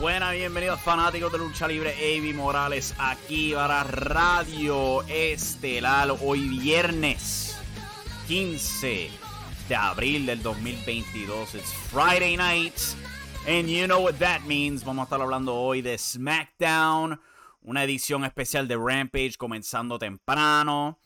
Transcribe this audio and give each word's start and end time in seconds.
Buenas, 0.00 0.32
bienvenidos 0.32 0.80
fanáticos 0.80 1.30
de 1.30 1.36
lucha 1.36 1.68
libre. 1.68 1.92
Avi 1.92 2.32
Morales 2.32 2.94
aquí 2.96 3.52
para 3.52 3.84
Radio 3.84 5.02
Estelar. 5.02 6.16
Hoy 6.22 6.48
viernes 6.48 7.60
15 8.26 9.10
de 9.68 9.74
abril 9.74 10.24
del 10.24 10.42
2022. 10.42 11.54
It's 11.54 11.74
Friday 11.74 12.34
night. 12.38 12.72
And 13.46 13.68
you 13.68 13.84
know 13.84 14.02
what 14.02 14.14
that 14.14 14.40
means. 14.46 14.82
Vamos 14.86 15.02
a 15.02 15.04
estar 15.04 15.20
hablando 15.20 15.54
hoy 15.54 15.82
de 15.82 15.98
SmackDown. 15.98 17.20
Una 17.60 17.84
edición 17.84 18.24
especial 18.24 18.66
de 18.66 18.78
Rampage 18.78 19.34
comenzando 19.36 19.98
temprano. 19.98 20.98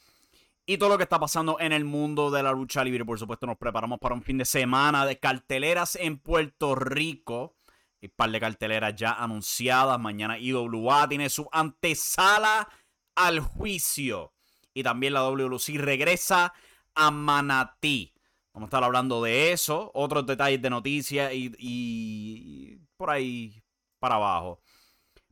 Y 0.67 0.79
todo 0.79 0.91
lo 0.91 0.99
que 0.99 1.03
está 1.03 1.19
pasando 1.19 1.59
en 1.59 1.73
el 1.73 1.85
mundo 1.85 2.31
de 2.31 2.45
la 2.45 2.53
lucha 2.53 2.85
libre. 2.85 3.05
Por 3.05 3.19
supuesto, 3.19 3.45
nos 3.45 3.59
preparamos 3.59 3.99
para 3.99 4.15
un 4.15 4.23
fin 4.23 4.39
de 4.39 4.45
semana 4.45 5.05
de 5.05 5.19
carteleras 5.19 5.97
en 5.97 6.17
Puerto 6.17 6.77
Rico 6.77 7.57
un 8.05 8.13
par 8.17 8.31
de 8.31 8.41
carteleras 8.41 8.95
ya 8.95 9.13
anunciadas. 9.13 9.99
Mañana 9.99 10.39
IWA 10.39 11.09
tiene 11.09 11.29
su 11.29 11.49
antesala 11.53 12.69
al 13.15 13.41
juicio. 13.41 14.33
Y 14.73 14.83
también 14.83 15.15
la 15.15 15.23
WLC 15.23 15.77
regresa 15.77 16.53
a 16.95 17.11
Manatí. 17.11 18.13
Vamos 18.53 18.69
a 18.69 18.69
estar 18.69 18.85
hablando 18.85 19.23
de 19.23 19.51
eso, 19.51 19.91
otros 19.95 20.27
detalles 20.27 20.63
de 20.63 20.71
noticias 20.71 21.33
y, 21.35 22.79
por 22.97 23.11
ahí 23.11 23.63
para 23.99 24.15
abajo. 24.15 24.61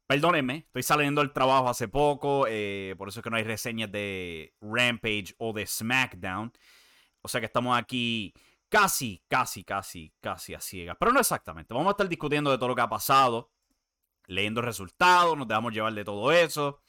Perdónenme, 0.09 0.65
estoy 0.67 0.83
saliendo 0.83 1.21
del 1.21 1.33
trabajo 1.33 1.69
hace 1.69 1.87
poco, 1.87 2.47
eh, 2.49 2.97
por 2.99 3.09
eso 3.09 3.21
es 3.21 3.25
que 3.25 3.31
no 3.31 3.37
hay 3.37 3.45
reseñas 3.45 3.93
de 3.93 4.53
Rampage 4.61 5.35
o 5.39 5.53
de 5.53 5.67
SmackDown. 5.67 6.53
O 7.23 7.29
sea 7.29 7.41
que 7.41 7.47
estamos 7.47 7.79
aquí 7.79 8.35
casi, 8.73 9.23
casi, 9.29 9.65
casi, 9.65 10.15
casi 10.19 10.55
a 10.55 10.61
ciegas. 10.61 10.97
Pero 10.99 11.13
no 11.13 11.21
exactamente. 11.21 11.75
Vamos 11.75 11.89
a 11.89 11.91
estar 11.91 12.09
discutiendo 12.09 12.51
de 12.51 12.57
todo 12.57 12.69
lo 12.69 12.75
que 12.75 12.81
ha 12.81 12.89
pasado, 12.89 13.53
leyendo 14.27 14.63
resultados, 14.63 15.37
nos 15.37 15.47
dejamos 15.47 15.75
llevar 15.75 15.93
de 15.93 16.07
todo 16.07 16.33
eso. 16.33 16.81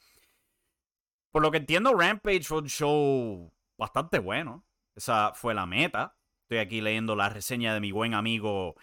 Por 1.30 1.42
lo 1.42 1.50
que 1.50 1.58
entiendo, 1.58 1.92
Rampage 1.92 2.44
fue 2.44 2.58
un 2.58 2.68
show 2.70 3.52
bastante 3.76 4.18
bueno. 4.18 4.64
Esa 4.94 5.34
fue 5.34 5.52
la 5.52 5.66
meta. 5.66 6.16
Estoy 6.44 6.58
aquí 6.58 6.80
leyendo 6.80 7.16
la 7.16 7.28
reseña 7.28 7.74
de 7.74 7.80
mi 7.80 7.92
buen 7.92 8.14
amigo 8.14 8.76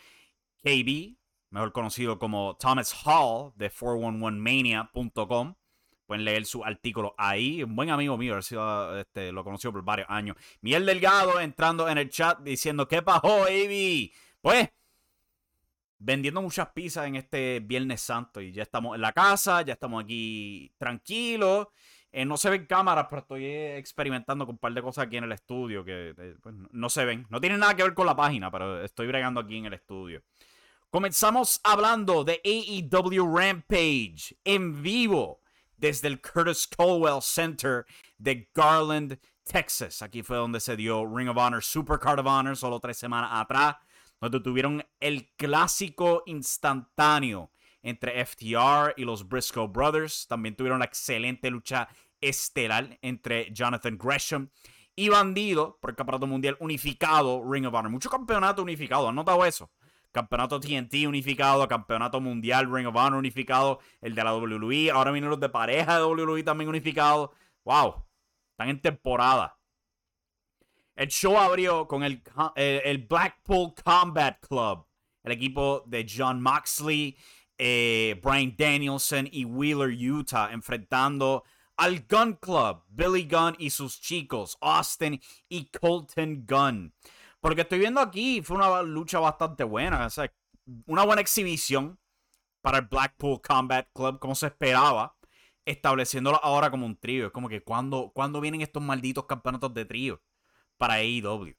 KB, 0.61 1.17
mejor 1.49 1.71
conocido 1.71 2.19
como 2.19 2.55
Thomas 2.57 2.93
Hall 3.03 3.51
de 3.55 3.71
411mania.com. 3.71 5.55
Pueden 6.11 6.25
leer 6.25 6.45
su 6.45 6.61
artículo 6.61 7.15
ahí. 7.17 7.63
Un 7.63 7.73
buen 7.73 7.89
amigo 7.89 8.17
mío, 8.17 8.37
este, 8.37 9.31
lo 9.31 9.45
conoció 9.45 9.71
por 9.71 9.81
varios 9.81 10.09
años. 10.09 10.35
Miguel 10.59 10.85
Delgado 10.85 11.39
entrando 11.39 11.87
en 11.87 11.97
el 11.97 12.09
chat 12.09 12.41
diciendo, 12.41 12.85
¿qué 12.85 13.01
pasó, 13.01 13.45
Avi? 13.45 14.11
Pues, 14.41 14.67
vendiendo 15.99 16.41
muchas 16.41 16.67
pizzas 16.71 17.07
en 17.07 17.15
este 17.15 17.61
Viernes 17.61 18.01
Santo. 18.01 18.41
Y 18.41 18.51
ya 18.51 18.63
estamos 18.63 18.95
en 18.95 18.99
la 18.99 19.13
casa, 19.13 19.61
ya 19.61 19.71
estamos 19.71 20.03
aquí 20.03 20.73
tranquilos. 20.77 21.69
Eh, 22.11 22.25
no 22.25 22.35
se 22.35 22.49
ven 22.49 22.65
cámaras, 22.65 23.07
pero 23.09 23.21
estoy 23.21 23.45
experimentando 23.45 24.45
con 24.45 24.55
un 24.55 24.59
par 24.59 24.73
de 24.73 24.81
cosas 24.81 25.05
aquí 25.05 25.15
en 25.15 25.23
el 25.23 25.31
estudio 25.31 25.85
que 25.85 26.09
eh, 26.09 26.35
pues, 26.43 26.53
no 26.71 26.89
se 26.89 27.05
ven. 27.05 27.25
No 27.29 27.39
tienen 27.39 27.61
nada 27.61 27.73
que 27.73 27.83
ver 27.83 27.93
con 27.93 28.05
la 28.05 28.17
página, 28.17 28.51
pero 28.51 28.83
estoy 28.83 29.07
bregando 29.07 29.39
aquí 29.39 29.55
en 29.55 29.67
el 29.67 29.75
estudio. 29.75 30.21
Comenzamos 30.89 31.61
hablando 31.63 32.25
de 32.25 32.41
AEW 32.43 33.33
Rampage 33.33 34.35
en 34.43 34.83
vivo 34.83 35.40
desde 35.81 36.07
el 36.07 36.21
Curtis 36.21 36.67
Colwell 36.67 37.21
Center 37.21 37.85
de 38.17 38.47
Garland, 38.53 39.19
Texas. 39.43 40.03
Aquí 40.03 40.21
fue 40.21 40.37
donde 40.37 40.59
se 40.59 40.75
dio 40.77 41.05
Ring 41.05 41.27
of 41.27 41.37
Honor, 41.37 41.63
Super 41.63 41.99
Card 41.99 42.19
of 42.19 42.27
Honor, 42.27 42.55
solo 42.55 42.79
tres 42.79 42.97
semanas 42.97 43.31
atrás, 43.33 43.77
donde 44.21 44.39
tuvieron 44.39 44.85
el 44.99 45.33
clásico 45.35 46.21
instantáneo 46.27 47.51
entre 47.81 48.23
FTR 48.23 48.93
y 48.95 49.03
los 49.03 49.27
Briscoe 49.27 49.67
Brothers. 49.67 50.27
También 50.27 50.55
tuvieron 50.55 50.79
la 50.79 50.85
excelente 50.85 51.49
lucha 51.49 51.89
estelar 52.21 52.99
entre 53.01 53.51
Jonathan 53.51 53.97
Gresham 53.97 54.49
y 54.95 55.09
Bandido 55.09 55.79
por 55.81 55.89
el 55.89 55.95
campeonato 55.95 56.27
mundial 56.27 56.57
unificado 56.59 57.41
Ring 57.43 57.65
of 57.65 57.73
Honor. 57.73 57.91
Mucho 57.91 58.11
campeonato 58.11 58.61
unificado, 58.61 59.09
¿han 59.09 59.15
notado 59.15 59.43
eso? 59.45 59.71
Campeonato 60.11 60.59
TNT 60.59 61.07
unificado, 61.07 61.67
campeonato 61.67 62.19
mundial 62.19 62.71
Ring 62.71 62.87
of 62.87 62.95
Honor 62.95 63.19
unificado, 63.19 63.79
el 64.01 64.15
de 64.15 64.23
la 64.23 64.35
WWE, 64.35 64.91
ahora 64.91 65.11
vienen 65.11 65.29
los 65.29 65.39
de 65.39 65.49
pareja 65.49 65.97
de 65.97 66.03
WWE 66.05 66.43
también 66.43 66.69
unificados. 66.69 67.29
¡Wow! 67.63 68.03
Están 68.51 68.69
en 68.69 68.81
temporada. 68.81 69.57
El 70.95 71.07
show 71.07 71.37
abrió 71.37 71.87
con 71.87 72.03
el, 72.03 72.21
el, 72.55 72.97
Blackpool 72.99 73.73
Combat 73.83 74.39
Club, 74.45 74.85
el 75.23 75.31
equipo 75.31 75.83
de 75.87 76.05
John 76.07 76.41
Moxley, 76.41 77.17
eh, 77.57 78.19
Brian 78.21 78.53
Danielson 78.57 79.27
y 79.31 79.45
Wheeler 79.45 79.89
Utah, 79.89 80.51
enfrentando 80.51 81.43
al 81.77 82.05
Gun 82.07 82.33
Club, 82.33 82.83
Billy 82.89 83.27
Gunn 83.27 83.55
y 83.57 83.69
sus 83.69 83.99
chicos, 83.99 84.57
Austin 84.61 85.19
y 85.49 85.65
Colton 85.65 86.45
Gunn. 86.47 86.93
Porque 87.41 87.61
estoy 87.61 87.79
viendo 87.79 87.99
aquí, 87.99 88.41
fue 88.43 88.55
una 88.55 88.81
lucha 88.83 89.19
bastante 89.19 89.63
buena. 89.63 90.07
Una 90.85 91.03
buena 91.03 91.21
exhibición 91.21 91.99
para 92.61 92.77
el 92.77 92.85
Blackpool 92.85 93.41
Combat 93.41 93.87
Club, 93.93 94.19
como 94.19 94.35
se 94.35 94.47
esperaba, 94.47 95.17
estableciéndolo 95.65 96.39
ahora 96.43 96.69
como 96.69 96.85
un 96.85 96.95
trío. 96.97 97.25
Es 97.25 97.31
como 97.31 97.49
que 97.49 97.63
cuando, 97.63 98.11
cuando 98.13 98.39
vienen 98.39 98.61
estos 98.61 98.81
malditos 98.83 99.25
campeonatos 99.25 99.73
de 99.73 99.85
trío 99.85 100.21
para 100.77 100.95
AEW. 100.95 101.55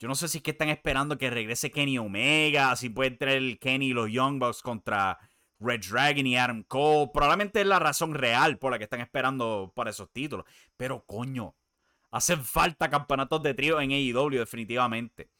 Yo 0.00 0.08
no 0.08 0.16
sé 0.16 0.28
si 0.28 0.38
es 0.38 0.44
que 0.44 0.50
están 0.50 0.68
esperando 0.68 1.16
que 1.16 1.30
regrese 1.30 1.70
Kenny 1.70 1.98
Omega, 1.98 2.74
si 2.74 2.88
puede 2.88 3.10
entrar 3.10 3.34
el 3.34 3.58
Kenny 3.60 3.86
y 3.86 3.92
los 3.92 4.10
Young 4.10 4.40
Bucks 4.40 4.60
contra 4.62 5.18
Red 5.60 5.82
Dragon 5.88 6.26
y 6.26 6.36
Adam 6.36 6.64
Cole. 6.64 7.10
Probablemente 7.14 7.60
es 7.60 7.66
la 7.66 7.78
razón 7.78 8.14
real 8.14 8.58
por 8.58 8.72
la 8.72 8.78
que 8.78 8.84
están 8.84 9.00
esperando 9.00 9.72
para 9.76 9.90
esos 9.90 10.10
títulos. 10.12 10.44
Pero 10.76 11.04
coño, 11.06 11.54
Hacen 12.14 12.44
falta 12.44 12.88
campeonatos 12.88 13.42
de 13.42 13.54
trío 13.54 13.80
en 13.80 13.90
AEW, 13.90 14.38
definitivamente. 14.38 15.32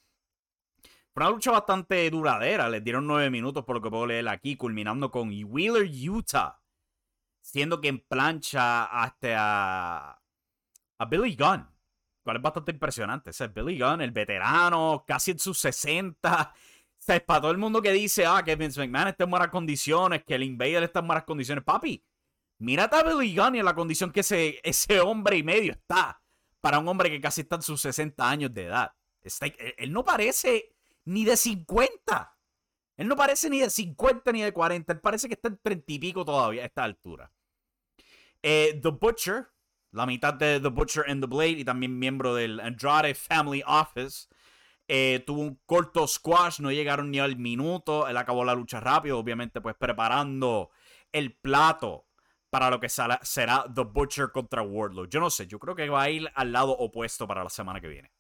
Fue 1.12 1.22
una 1.22 1.30
lucha 1.30 1.52
bastante 1.52 2.10
duradera. 2.10 2.68
Les 2.68 2.82
dieron 2.82 3.06
nueve 3.06 3.30
minutos, 3.30 3.64
por 3.64 3.76
lo 3.76 3.80
que 3.80 3.90
puedo 3.90 4.06
leer 4.06 4.28
aquí, 4.28 4.56
culminando 4.56 5.08
con 5.08 5.30
Wheeler 5.30 5.88
Utah. 6.10 6.60
Siendo 7.40 7.80
que 7.80 7.86
en 7.86 8.00
plancha 8.00 8.86
hasta 8.86 10.18
a, 10.98 11.04
Billy 11.08 11.36
Gunn. 11.36 11.64
Cual 12.24 12.38
es 12.38 12.42
bastante 12.42 12.72
impresionante. 12.72 13.30
Ese 13.30 13.44
es 13.44 13.54
Billy 13.54 13.78
Gunn, 13.78 14.00
el 14.00 14.10
veterano, 14.10 15.04
casi 15.06 15.30
en 15.30 15.38
sus 15.38 15.56
60. 15.60 16.54
O 17.08 17.20
para 17.24 17.40
todo 17.40 17.52
el 17.52 17.58
mundo 17.58 17.80
que 17.82 17.92
dice, 17.92 18.26
ah, 18.26 18.42
que 18.44 18.56
Vince 18.56 18.80
McMahon 18.80 19.08
está 19.08 19.22
en 19.22 19.30
buenas 19.30 19.50
condiciones, 19.50 20.24
que 20.24 20.34
el 20.34 20.42
Invader 20.42 20.82
está 20.82 20.98
en 20.98 21.06
buenas 21.06 21.22
condiciones. 21.22 21.62
Papi, 21.62 22.04
mírate 22.58 22.96
a 22.96 23.04
Billy 23.04 23.36
Gunn 23.36 23.54
y 23.54 23.58
en 23.60 23.64
la 23.64 23.76
condición 23.76 24.10
que 24.10 24.20
ese, 24.20 24.58
ese 24.64 24.98
hombre 24.98 25.36
y 25.36 25.44
medio 25.44 25.70
está 25.70 26.20
para 26.64 26.78
un 26.78 26.88
hombre 26.88 27.10
que 27.10 27.20
casi 27.20 27.42
está 27.42 27.56
en 27.56 27.62
sus 27.62 27.78
60 27.82 28.26
años 28.26 28.54
de 28.54 28.62
edad. 28.62 28.90
él 29.76 29.92
no 29.92 30.02
parece 30.02 30.74
ni 31.04 31.22
de 31.26 31.36
50. 31.36 32.38
Él 32.96 33.06
no 33.06 33.16
parece 33.16 33.50
ni 33.50 33.60
de 33.60 33.68
50 33.68 34.32
ni 34.32 34.40
de 34.40 34.50
40. 34.50 34.94
Él 34.94 35.00
parece 35.00 35.28
que 35.28 35.34
está 35.34 35.48
en 35.48 35.60
30 35.62 35.92
y 35.92 35.98
pico 35.98 36.24
todavía 36.24 36.62
a 36.62 36.64
esta 36.64 36.84
altura. 36.84 37.30
Eh, 38.42 38.80
the 38.82 38.88
Butcher, 38.88 39.50
la 39.90 40.06
mitad 40.06 40.32
de 40.32 40.58
The 40.58 40.70
Butcher 40.70 41.04
and 41.06 41.20
the 41.20 41.26
Blade 41.26 41.60
y 41.60 41.64
también 41.66 41.98
miembro 41.98 42.34
del 42.34 42.58
Andrade 42.60 43.14
Family 43.14 43.62
Office, 43.66 44.28
eh, 44.88 45.22
tuvo 45.26 45.42
un 45.42 45.60
corto 45.66 46.06
squash, 46.06 46.60
no 46.60 46.72
llegaron 46.72 47.10
ni 47.10 47.18
al 47.18 47.36
minuto. 47.36 48.08
Él 48.08 48.16
acabó 48.16 48.42
la 48.42 48.54
lucha 48.54 48.80
rápido, 48.80 49.18
obviamente, 49.18 49.60
pues 49.60 49.76
preparando 49.78 50.70
el 51.12 51.34
plato 51.34 52.06
para 52.54 52.70
lo 52.70 52.78
que 52.78 52.88
será 52.88 53.64
The 53.74 53.82
Butcher 53.82 54.30
contra 54.30 54.62
Wardlow. 54.62 55.06
Yo 55.06 55.18
no 55.18 55.28
sé, 55.28 55.48
yo 55.48 55.58
creo 55.58 55.74
que 55.74 55.88
va 55.88 56.02
a 56.02 56.10
ir 56.10 56.30
al 56.36 56.52
lado 56.52 56.70
opuesto 56.70 57.26
para 57.26 57.42
la 57.42 57.50
semana 57.50 57.80
que 57.80 57.88
viene. 57.88 58.12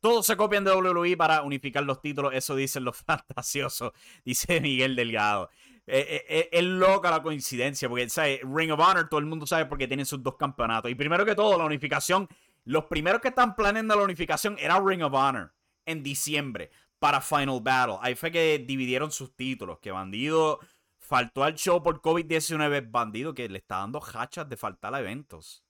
Todos 0.00 0.26
se 0.26 0.36
copian 0.36 0.64
de 0.64 0.72
WWE 0.72 1.16
para 1.16 1.42
unificar 1.42 1.84
los 1.84 2.00
títulos, 2.00 2.34
eso 2.34 2.56
dicen 2.56 2.82
los 2.82 2.96
fantasiosos, 3.06 3.92
dice 4.24 4.60
Miguel 4.60 4.96
Delgado. 4.96 5.48
Eh, 5.86 6.04
eh, 6.08 6.24
eh, 6.28 6.48
es 6.50 6.64
loca 6.64 7.08
la 7.08 7.22
coincidencia, 7.22 7.88
porque 7.88 8.08
¿sabes? 8.08 8.40
Ring 8.42 8.72
of 8.72 8.80
Honor 8.80 9.08
todo 9.08 9.20
el 9.20 9.26
mundo 9.26 9.46
sabe 9.46 9.66
porque 9.66 9.86
tienen 9.86 10.06
sus 10.06 10.20
dos 10.20 10.34
campeonatos. 10.34 10.90
Y 10.90 10.96
primero 10.96 11.24
que 11.24 11.36
todo, 11.36 11.56
la 11.56 11.66
unificación, 11.66 12.26
los 12.64 12.86
primeros 12.86 13.20
que 13.20 13.28
están 13.28 13.54
planeando 13.54 13.94
la 13.94 14.02
unificación 14.02 14.56
era 14.58 14.80
Ring 14.84 15.04
of 15.04 15.14
Honor 15.14 15.54
en 15.86 16.02
diciembre 16.02 16.72
para 16.98 17.20
Final 17.20 17.60
Battle. 17.62 17.98
Ahí 18.00 18.16
fue 18.16 18.32
que 18.32 18.58
dividieron 18.58 19.12
sus 19.12 19.36
títulos, 19.36 19.78
que 19.78 19.92
Bandido 19.92 20.58
Faltó 21.06 21.44
al 21.44 21.54
show 21.54 21.82
por 21.82 22.00
COVID-19 22.00 22.90
bandido 22.90 23.34
que 23.34 23.46
le 23.46 23.58
está 23.58 23.76
dando 23.80 24.02
hachas 24.02 24.48
de 24.48 24.56
faltar 24.56 24.94
a 24.94 25.00
eventos. 25.00 25.62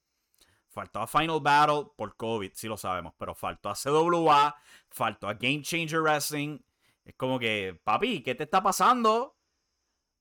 Faltó 0.69 1.01
a 1.01 1.09
Final 1.09 1.41
Battle 1.41 1.87
por 1.97 2.15
COVID, 2.15 2.53
sí 2.55 2.69
lo 2.69 2.77
sabemos, 2.77 3.15
pero 3.19 3.35
faltó 3.35 3.69
a 3.69 3.75
CWA, 3.75 4.55
faltó 4.91 5.29
a 5.29 5.35
Game 5.35 5.63
Changer 5.63 6.01
Wrestling. 6.03 6.61
Es 7.05 7.17
como 7.17 7.41
que, 7.41 7.81
papi, 7.83 8.23
¿qué 8.23 8.37
te 8.37 8.45
está 8.45 8.63
pasando? 8.63 9.37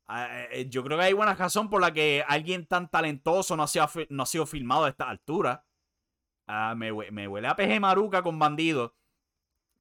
Ah, 0.07 0.29
eh, 0.31 0.47
eh, 0.51 0.69
yo 0.69 0.83
creo 0.83 0.97
que 0.97 1.03
hay 1.03 1.13
buena 1.13 1.35
razón 1.35 1.69
por 1.69 1.79
la 1.79 1.93
que 1.93 2.25
alguien 2.27 2.65
tan 2.65 2.89
talentoso 2.89 3.55
no 3.55 3.61
ha 3.61 3.67
sido, 3.67 3.87
no 4.09 4.23
ha 4.23 4.25
sido 4.25 4.47
filmado 4.47 4.85
a 4.85 4.89
esta 4.89 5.07
altura. 5.07 5.67
Ah, 6.47 6.73
me, 6.75 6.91
me, 7.11 7.27
huele 7.27 7.47
a 7.47 7.55
PG 7.55 7.79
Maruca 7.79 8.23
con 8.23 8.39
bandido. 8.39 8.95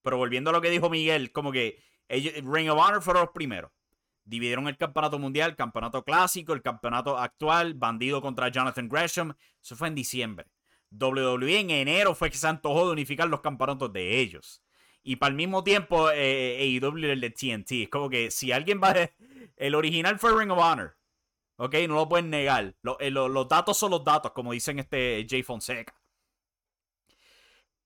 Pero 0.02 0.19
volviendo 0.19 0.50
a 0.50 0.52
lo 0.52 0.61
que 0.61 0.69
dijo 0.69 0.90
Miguel, 0.90 1.32
como 1.32 1.52
que 1.52 1.82
ellos, 2.08 2.35
Ring 2.44 2.69
of 2.69 2.78
Honor 2.78 3.00
fueron 3.00 3.23
los 3.23 3.32
primeros. 3.32 3.73
Dividieron 4.24 4.69
el 4.69 4.76
campeonato 4.76 5.19
mundial, 5.19 5.56
campeonato 5.56 6.04
clásico, 6.04 6.52
el 6.52 6.62
campeonato 6.62 7.19
actual, 7.19 7.74
Bandido 7.74 8.22
contra 8.22 8.48
Jonathan 8.48 8.88
Gresham. 8.88 9.34
Eso 9.60 9.76
fue 9.76 9.88
en 9.88 9.94
diciembre. 9.94 10.46
WWE 10.90 11.58
en 11.58 11.70
enero 11.70 12.14
fue 12.14 12.30
que 12.30 12.36
se 12.36 12.46
antojó 12.46 12.86
de 12.86 12.92
unificar 12.92 13.28
los 13.28 13.40
campeonatos 13.40 13.92
de 13.92 14.20
ellos. 14.20 14.62
Y 15.02 15.16
para 15.16 15.30
el 15.30 15.36
mismo 15.36 15.64
tiempo, 15.64 16.10
eh, 16.10 16.78
AEW 16.80 17.10
el 17.10 17.20
de 17.20 17.30
TNT. 17.30 17.82
Es 17.82 17.88
como 17.88 18.08
que 18.08 18.30
si 18.30 18.52
alguien 18.52 18.80
va. 18.80 18.94
El 19.56 19.74
original 19.74 20.19
fue 20.19 20.38
Ring 20.38 20.50
of 20.50 20.58
Honor. 20.58 20.96
Ok, 21.56 21.75
no 21.88 21.94
lo 21.94 22.08
pueden 22.08 22.30
negar. 22.30 22.75
Eh, 23.00 23.10
los 23.10 23.48
datos 23.48 23.76
son 23.76 23.90
los 23.90 24.04
datos, 24.04 24.32
como 24.32 24.52
dicen 24.52 24.78
este 24.78 25.26
Jay 25.28 25.42
Fonseca. 25.42 25.94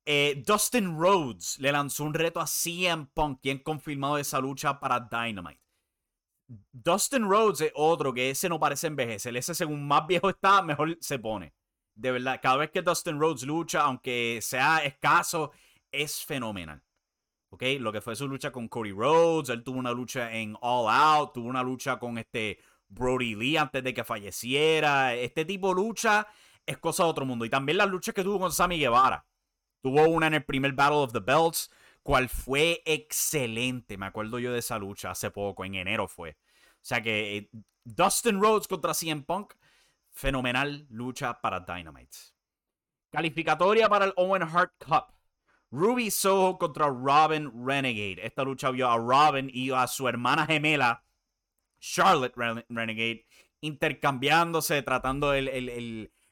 Eh, 0.05 0.43
Dustin 0.47 0.97
Rhodes 0.97 1.59
le 1.59 1.73
lanzó 1.73 2.05
un 2.05 2.15
reto 2.15 2.41
a 2.41 2.47
CM 2.47 3.07
Punk, 3.13 3.41
quien 3.43 3.59
confirmado 3.59 4.19
esa 4.19 4.39
lucha 4.39 4.79
para 4.79 5.01
Dynamite. 5.01 5.66
Dustin 6.49 7.29
Rhodes 7.29 7.61
es 7.61 7.73
otro 7.75 8.13
que 8.13 8.31
ese 8.31 8.49
no 8.49 8.61
parece 8.61 8.87
envejecer. 8.87 9.37
Ese, 9.37 9.55
según 9.55 9.87
más 9.87 10.07
viejo 10.07 10.31
está, 10.31 10.63
mejor 10.63 10.97
se 11.01 11.19
pone. 11.19 11.55
De 11.95 12.13
verdad, 12.13 12.41
cada 12.43 12.59
vez 12.59 12.71
que 12.71 12.83
Dustin 12.83 13.19
Rhodes 13.19 13.43
lucha, 13.43 13.83
aunque 13.83 14.39
sea 14.43 14.79
escaso, 14.79 15.53
es 15.91 16.25
fenomenal. 16.25 16.83
¿Ok? 17.51 17.63
Lo 17.81 17.93
que 17.93 18.01
fue 18.01 18.17
su 18.17 18.29
lucha 18.29 18.53
con 18.53 18.69
Cody 18.69 18.93
Rhodes, 18.93 19.49
él 19.51 19.65
tuvo 19.65 19.79
una 19.79 19.93
lucha 19.93 20.33
en 20.33 20.57
All 20.61 20.89
Out, 20.89 21.33
tuvo 21.35 21.49
una 21.49 21.63
lucha 21.63 21.99
con 21.99 22.19
este 22.19 22.59
Brody 22.89 23.35
Lee 23.35 23.57
antes 23.57 23.83
de 23.83 23.95
que 23.95 24.05
falleciera. 24.05 25.15
Este 25.15 25.45
tipo 25.45 25.69
de 25.69 25.77
lucha 25.77 26.27
es 26.65 26.79
cosa 26.79 27.05
de 27.05 27.11
otro 27.11 27.25
mundo. 27.25 27.45
Y 27.45 27.51
también 27.51 27.79
las 27.79 27.89
luchas 27.89 28.15
que 28.15 28.25
tuvo 28.25 28.39
con 28.39 28.53
Sammy 28.53 28.79
Guevara. 28.79 29.27
Tuvo 29.83 30.03
una 30.09 30.27
en 30.27 30.35
el 30.35 30.45
primer 30.45 30.73
Battle 30.73 30.99
of 30.99 31.13
the 31.13 31.21
Belts, 31.21 31.71
cual 32.07 32.29
fue 32.29 32.83
excelente. 32.87 33.99
Me 33.99 34.07
acuerdo 34.07 34.39
yo 34.39 34.53
de 34.53 34.61
esa 34.61 34.79
lucha 34.79 35.11
hace 35.11 35.33
poco, 35.33 35.65
en 35.65 35.75
enero 35.75 36.07
fue. 36.07 36.31
O 36.31 36.85
sea 36.85 37.03
que 37.03 37.37
eh, 37.37 37.51
Dustin 37.83 38.41
Rhodes 38.41 38.69
contra 38.69 38.95
CM 38.95 39.25
Punk, 39.25 39.55
fenomenal 40.13 40.87
lucha 40.89 41.41
para 41.41 41.59
Dynamite. 41.59 42.17
Calificatoria 43.11 43.89
para 43.89 44.05
el 44.05 44.13
Owen 44.17 44.45
Hart 44.45 44.73
Cup. 44.79 45.17
Ruby 45.73 46.13
Soho 46.13 46.59
contra 46.59 46.87
Robin 46.87 47.51
Renegade. 47.67 48.25
Esta 48.25 48.45
lucha 48.45 48.71
vio 48.71 48.89
a 48.89 48.97
Robin 48.97 49.51
y 49.53 49.73
a 49.73 49.89
su 49.89 50.07
hermana 50.07 50.47
gemela 50.47 51.03
Charlotte 51.81 52.37
Renegade 52.69 53.27
intercambiándose, 53.61 54.81
tratando 54.83 55.35
el, 55.35 55.49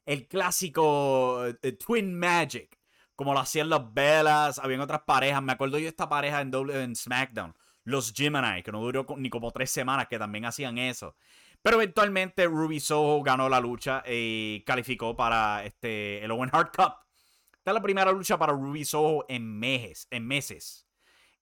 el, 0.06 0.28
clásico 0.28 1.46
eh, 1.46 1.72
Twin 1.72 2.16
Magic, 2.16 2.78
como 3.16 3.32
lo 3.32 3.40
hacían 3.40 3.68
los 3.68 3.92
Bellas, 3.92 4.58
habían 4.58 4.80
otras 4.80 5.02
parejas, 5.02 5.42
me 5.42 5.52
acuerdo 5.52 5.78
yo 5.78 5.84
de 5.84 5.88
esta 5.88 6.08
pareja 6.08 6.40
en, 6.40 6.50
w, 6.50 6.82
en 6.82 6.96
SmackDown, 6.96 7.54
los 7.84 8.12
Gemini, 8.12 8.62
que 8.62 8.72
no 8.72 8.80
duró 8.80 9.06
ni 9.16 9.30
como 9.30 9.50
tres 9.50 9.70
semanas, 9.70 10.08
que 10.08 10.18
también 10.18 10.44
hacían 10.44 10.78
eso. 10.78 11.16
Pero 11.62 11.76
eventualmente 11.76 12.46
Ruby 12.46 12.80
Soho 12.80 13.22
ganó 13.22 13.48
la 13.48 13.60
lucha 13.60 14.02
y 14.06 14.62
calificó 14.66 15.16
para 15.16 15.64
este, 15.64 16.22
el 16.24 16.30
Owen 16.30 16.50
Hart 16.52 16.76
Cup. 16.76 16.94
Esta 17.56 17.70
es 17.70 17.74
la 17.74 17.82
primera 17.82 18.12
lucha 18.12 18.38
para 18.38 18.52
Ruby 18.52 18.84
Soho 18.84 19.24
en 19.28 19.58
meses. 19.58 20.06
En 20.10 20.26
meses 20.26 20.84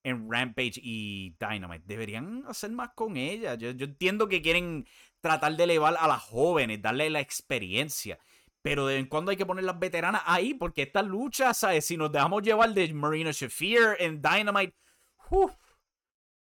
en 0.04 0.30
Rampage 0.30 0.80
y 0.82 1.36
Dynamite. 1.38 1.84
Deberían 1.86 2.44
hacer 2.48 2.70
más 2.70 2.90
con 2.94 3.16
ella. 3.16 3.54
Yo, 3.54 3.70
entiendo 3.70 4.28
que 4.28 4.42
quieren 4.42 4.86
tratar 5.20 5.56
de 5.56 5.64
elevar 5.64 5.96
a 5.98 6.08
las 6.08 6.22
jóvenes, 6.22 6.82
darle 6.82 7.10
la 7.10 7.20
experiencia. 7.20 8.18
Pero 8.62 8.86
de 8.86 8.94
vez 8.94 9.02
en 9.02 9.08
cuando 9.08 9.32
hay 9.32 9.36
que 9.36 9.44
poner 9.44 9.64
las 9.64 9.78
veteranas 9.78 10.22
ahí, 10.24 10.54
porque 10.54 10.82
esta 10.82 11.02
lucha, 11.02 11.52
¿sabes? 11.52 11.84
Si 11.84 11.96
nos 11.96 12.12
dejamos 12.12 12.42
llevar 12.42 12.72
de 12.72 12.94
Marina 12.94 13.32
Shafir 13.32 13.96
en 13.98 14.22
Dynamite, 14.22 14.76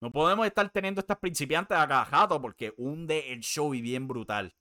no 0.01 0.12
podemos 0.12 0.45
estar 0.45 0.69
teniendo 0.69 1.01
estas 1.01 1.18
principiantes 1.18 1.77
a 1.77 2.06
jato 2.06 2.41
porque 2.41 2.73
hunde 2.77 3.31
el 3.31 3.41
show 3.41 3.73
y 3.73 3.81
bien 3.81 4.07
brutal. 4.07 4.56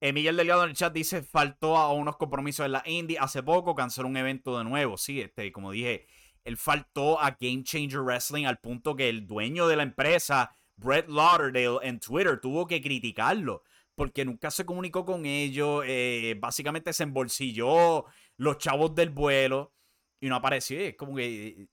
Eh, 0.00 0.12
Miguel 0.12 0.36
Delgado 0.36 0.64
en 0.64 0.70
el 0.70 0.76
chat 0.76 0.92
dice: 0.92 1.22
faltó 1.22 1.76
a 1.76 1.92
unos 1.92 2.16
compromisos 2.16 2.66
en 2.66 2.72
la 2.72 2.82
Indie. 2.86 3.18
Hace 3.18 3.42
poco 3.42 3.74
canceló 3.74 4.08
un 4.08 4.16
evento 4.16 4.58
de 4.58 4.64
nuevo. 4.64 4.96
Sí, 4.96 5.20
este, 5.20 5.50
como 5.52 5.72
dije, 5.72 6.06
él 6.44 6.56
faltó 6.56 7.20
a 7.20 7.36
Game 7.40 7.62
Changer 7.62 8.00
Wrestling 8.00 8.46
al 8.46 8.58
punto 8.58 8.94
que 8.94 9.08
el 9.08 9.26
dueño 9.26 9.68
de 9.68 9.76
la 9.76 9.82
empresa, 9.82 10.54
Brett 10.76 11.08
Lauderdale, 11.08 11.78
en 11.82 11.98
Twitter 11.98 12.40
tuvo 12.40 12.66
que 12.66 12.82
criticarlo 12.82 13.62
porque 13.96 14.24
nunca 14.24 14.50
se 14.52 14.64
comunicó 14.64 15.04
con 15.04 15.26
ellos, 15.26 15.82
eh, 15.86 16.36
básicamente 16.38 16.92
se 16.92 17.02
embolsilló 17.02 18.04
los 18.36 18.58
chavos 18.58 18.94
del 18.94 19.10
vuelo 19.10 19.74
y 20.20 20.28
no 20.28 20.36
apareció. 20.36 20.78
Es 20.78 20.94
como 20.94 21.16
que 21.16 21.68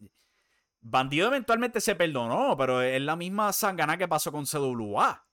Bandido 0.85 1.27
eventualmente 1.27 1.79
se 1.79 1.95
perdonó, 1.95 2.57
pero 2.57 2.81
es 2.81 3.01
la 3.01 3.15
misma 3.15 3.53
sangana 3.53 3.97
que 3.97 4.07
pasó 4.07 4.31
con 4.31 4.45
CWA. 4.45 5.25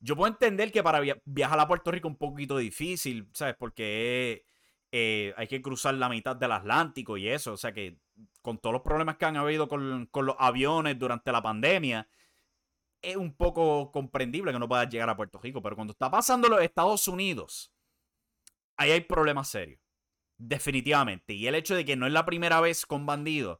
Yo 0.00 0.16
puedo 0.16 0.32
entender 0.32 0.72
que 0.72 0.82
para 0.82 1.00
viajar 1.24 1.60
a 1.60 1.68
Puerto 1.68 1.92
Rico 1.92 2.08
es 2.08 2.12
un 2.12 2.18
poquito 2.18 2.58
difícil, 2.58 3.28
¿sabes? 3.32 3.54
Porque 3.56 4.46
eh, 4.90 5.32
hay 5.36 5.46
que 5.46 5.62
cruzar 5.62 5.94
la 5.94 6.08
mitad 6.08 6.34
del 6.34 6.50
Atlántico 6.50 7.16
y 7.16 7.28
eso. 7.28 7.52
O 7.52 7.56
sea 7.56 7.72
que 7.72 7.98
con 8.42 8.58
todos 8.58 8.72
los 8.72 8.82
problemas 8.82 9.16
que 9.16 9.26
han 9.26 9.36
habido 9.36 9.68
con, 9.68 10.08
los 10.12 10.36
aviones 10.38 10.98
durante 10.98 11.30
la 11.30 11.42
pandemia, 11.42 12.08
es 13.02 13.16
un 13.16 13.34
poco 13.34 13.90
comprendible 13.92 14.52
que 14.52 14.58
no 14.58 14.68
puedas 14.68 14.88
llegar 14.88 15.08
a 15.08 15.16
Puerto 15.16 15.38
Rico. 15.38 15.62
Pero 15.62 15.76
cuando 15.76 15.92
está 15.92 16.10
pasando 16.10 16.46
en 16.46 16.54
los 16.54 16.62
Estados 16.62 17.08
Unidos, 17.08 17.72
ahí 18.76 18.90
hay 18.90 19.00
problemas 19.00 19.48
serios. 19.48 19.80
Definitivamente. 20.38 21.34
Y 21.34 21.46
el 21.46 21.54
hecho 21.54 21.74
de 21.74 21.84
que 21.84 21.96
no 21.96 22.06
es 22.06 22.12
la 22.12 22.24
primera 22.24 22.60
vez 22.60 22.86
con 22.86 23.06
bandidos, 23.06 23.58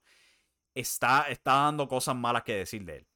está, 0.74 1.26
está 1.28 1.52
dando 1.52 1.88
cosas 1.88 2.16
malas 2.16 2.42
que 2.42 2.54
decir 2.54 2.84
de 2.84 2.98
él. 2.98 3.06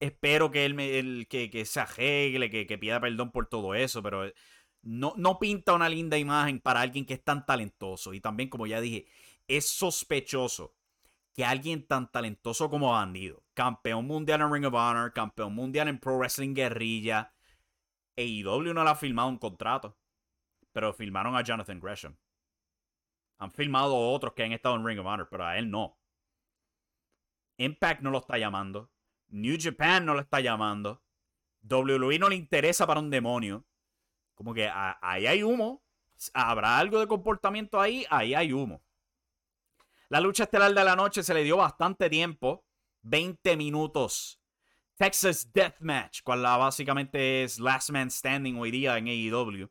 Espero 0.00 0.50
que 0.50 0.66
él, 0.66 1.26
que, 1.30 1.50
que, 1.50 1.64
se 1.64 1.80
arregle, 1.80 2.50
que, 2.50 2.66
que 2.66 2.78
pida 2.78 3.00
perdón 3.00 3.30
por 3.30 3.46
todo 3.46 3.74
eso, 3.74 4.02
pero 4.02 4.30
no, 4.82 5.14
no 5.16 5.38
pinta 5.38 5.72
una 5.72 5.88
linda 5.88 6.18
imagen 6.18 6.60
para 6.60 6.80
alguien 6.80 7.06
que 7.06 7.14
es 7.14 7.24
tan 7.24 7.46
talentoso. 7.46 8.12
Y 8.12 8.20
también, 8.20 8.48
como 8.48 8.66
ya 8.66 8.80
dije, 8.80 9.06
es 9.46 9.68
sospechoso 9.70 10.74
que 11.34 11.44
alguien 11.44 11.86
tan 11.86 12.10
talentoso 12.10 12.70
como 12.70 12.92
Bandido, 12.92 13.42
campeón 13.54 14.06
mundial 14.06 14.40
en 14.40 14.52
Ring 14.52 14.66
of 14.66 14.74
Honor, 14.74 15.12
campeón 15.12 15.52
mundial 15.54 15.88
en 15.88 15.98
Pro 15.98 16.16
Wrestling 16.16 16.54
Guerrilla, 16.54 17.34
AEW 18.16 18.72
no 18.72 18.84
le 18.84 18.90
ha 18.90 18.94
firmado 18.94 19.28
un 19.28 19.38
contrato, 19.38 19.98
pero 20.72 20.94
firmaron 20.94 21.34
a 21.34 21.42
Jonathan 21.42 21.80
Gresham. 21.80 22.16
Han 23.38 23.50
firmado 23.50 23.96
otros 23.96 24.32
que 24.34 24.44
han 24.44 24.52
estado 24.52 24.76
en 24.76 24.86
Ring 24.86 25.00
of 25.00 25.06
Honor, 25.06 25.28
pero 25.28 25.44
a 25.44 25.58
él 25.58 25.68
no. 25.68 25.98
Impact 27.58 28.00
no 28.02 28.10
lo 28.10 28.18
está 28.18 28.38
llamando. 28.38 28.92
New 29.28 29.56
Japan 29.60 30.06
no 30.06 30.14
lo 30.14 30.20
está 30.20 30.38
llamando. 30.38 31.02
WWE 31.68 32.20
no 32.20 32.28
le 32.28 32.36
interesa 32.36 32.86
para 32.86 33.00
un 33.00 33.10
demonio. 33.10 33.66
Como 34.36 34.54
que 34.54 34.70
ahí 34.70 35.26
hay 35.26 35.42
humo. 35.42 35.82
Habrá 36.32 36.78
algo 36.78 37.00
de 37.00 37.08
comportamiento 37.08 37.80
ahí, 37.80 38.06
ahí 38.08 38.34
hay 38.34 38.52
humo. 38.52 38.83
La 40.14 40.20
lucha 40.20 40.44
estelar 40.44 40.72
de 40.72 40.84
la 40.84 40.94
noche 40.94 41.24
se 41.24 41.34
le 41.34 41.42
dio 41.42 41.56
bastante 41.56 42.08
tiempo. 42.08 42.64
20 43.02 43.56
minutos. 43.56 44.40
Texas 44.96 45.52
Deathmatch, 45.52 46.22
cual 46.22 46.40
básicamente 46.40 47.42
es 47.42 47.58
Last 47.58 47.90
Man 47.90 48.12
Standing 48.12 48.56
hoy 48.56 48.70
día 48.70 48.96
en 48.96 49.08
AEW. 49.08 49.68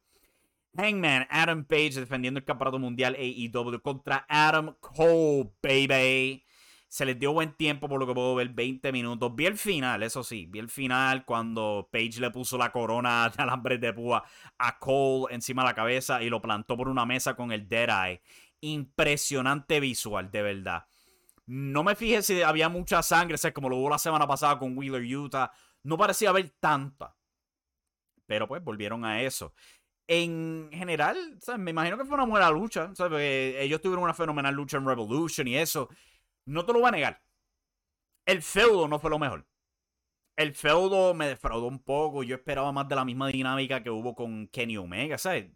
Hangman 0.75 1.27
Adam 1.29 1.63
Page 1.63 1.93
defendiendo 1.93 2.39
el 2.39 2.45
campeonato 2.45 2.77
mundial 2.77 3.15
AEW 3.15 3.79
contra 3.81 4.25
Adam 4.27 4.75
Cole, 4.81 5.49
baby. 5.63 6.43
Se 6.89 7.05
les 7.05 7.17
dio 7.17 7.31
buen 7.31 7.53
tiempo 7.53 7.87
por 7.87 7.97
lo 7.97 8.05
que 8.05 8.13
puedo 8.13 8.35
ver, 8.35 8.49
20 8.49 8.91
minutos. 8.91 9.33
Vi 9.33 9.45
el 9.45 9.57
final, 9.57 10.03
eso 10.03 10.25
sí, 10.25 10.45
vi 10.47 10.59
el 10.59 10.67
final 10.67 11.23
cuando 11.23 11.87
Page 11.89 12.19
le 12.19 12.31
puso 12.31 12.57
la 12.57 12.69
corona 12.69 13.29
de 13.37 13.41
alambre 13.41 13.77
de 13.77 13.93
púa 13.93 14.25
a 14.57 14.77
Cole 14.77 15.33
encima 15.33 15.61
de 15.61 15.69
la 15.69 15.73
cabeza 15.73 16.21
y 16.21 16.29
lo 16.29 16.41
plantó 16.41 16.75
por 16.75 16.89
una 16.89 17.05
mesa 17.05 17.33
con 17.33 17.53
el 17.53 17.65
Dead 17.65 17.87
Eye 17.87 18.21
impresionante 18.63 19.79
visual, 19.79 20.31
de 20.31 20.41
verdad. 20.41 20.85
No 21.45 21.83
me 21.83 21.95
fijé 21.95 22.21
si 22.21 22.41
había 22.41 22.69
mucha 22.69 23.03
sangre, 23.03 23.37
sé, 23.37 23.51
como 23.51 23.69
lo 23.69 23.77
hubo 23.77 23.89
la 23.89 23.97
semana 23.97 24.25
pasada 24.25 24.57
con 24.57 24.77
Wheeler 24.77 25.03
Utah. 25.03 25.51
No 25.83 25.97
parecía 25.97 26.29
haber 26.29 26.49
tanta. 26.59 27.15
Pero 28.25 28.47
pues 28.47 28.63
volvieron 28.63 29.03
a 29.03 29.21
eso. 29.21 29.53
En 30.07 30.69
general, 30.71 31.17
me 31.57 31.71
imagino 31.71 31.97
que 31.97 32.05
fue 32.05 32.15
una 32.15 32.25
buena 32.25 32.49
lucha. 32.49 32.91
ellos 33.19 33.81
tuvieron 33.81 34.03
una 34.03 34.13
fenomenal 34.13 34.53
lucha 34.55 34.77
en 34.77 34.85
Revolution 34.85 35.47
y 35.47 35.57
eso. 35.57 35.89
No 36.45 36.65
te 36.65 36.73
lo 36.73 36.79
voy 36.79 36.87
a 36.87 36.91
negar. 36.91 37.21
El 38.25 38.41
feudo 38.41 38.87
no 38.87 38.99
fue 38.99 39.09
lo 39.09 39.19
mejor. 39.19 39.45
El 40.37 40.53
feudo 40.53 41.13
me 41.13 41.27
defraudó 41.27 41.67
un 41.67 41.83
poco. 41.83 42.23
Yo 42.23 42.35
esperaba 42.35 42.71
más 42.71 42.87
de 42.87 42.95
la 42.95 43.05
misma 43.05 43.27
dinámica 43.27 43.83
que 43.83 43.89
hubo 43.89 44.15
con 44.15 44.47
Kenny 44.47 44.77
Omega. 44.77 45.17
¿sabes? 45.17 45.51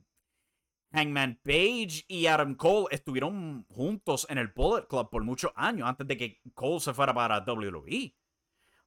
Hangman 0.97 1.39
Page 1.43 2.05
y 2.07 2.25
Adam 2.25 2.55
Cole 2.55 2.87
estuvieron 2.89 3.65
juntos 3.69 4.25
en 4.29 4.39
el 4.39 4.47
Bullet 4.47 4.87
Club 4.87 5.09
por 5.11 5.23
muchos 5.23 5.51
años 5.55 5.87
antes 5.87 6.07
de 6.07 6.17
que 6.17 6.41
Cole 6.55 6.79
se 6.79 6.93
fuera 6.93 7.13
para 7.13 7.39
WWE. 7.45 8.15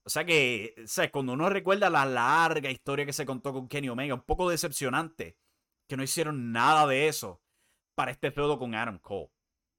O 0.02 0.10
sea 0.10 0.24
que, 0.24 0.74
o 0.76 1.10
cuando 1.12 1.34
uno 1.34 1.48
recuerda 1.48 1.88
la 1.88 2.04
larga 2.04 2.68
historia 2.70 3.06
que 3.06 3.12
se 3.12 3.24
contó 3.24 3.52
con 3.52 3.68
Kenny 3.68 3.90
Omega, 3.90 4.14
un 4.14 4.22
poco 4.22 4.50
decepcionante 4.50 5.36
que 5.86 5.96
no 5.96 6.02
hicieron 6.02 6.50
nada 6.50 6.84
de 6.88 7.06
eso 7.06 7.40
para 7.94 8.10
este 8.10 8.32
feudo 8.32 8.58
con 8.58 8.74
Adam 8.74 8.98
Cole. 8.98 9.30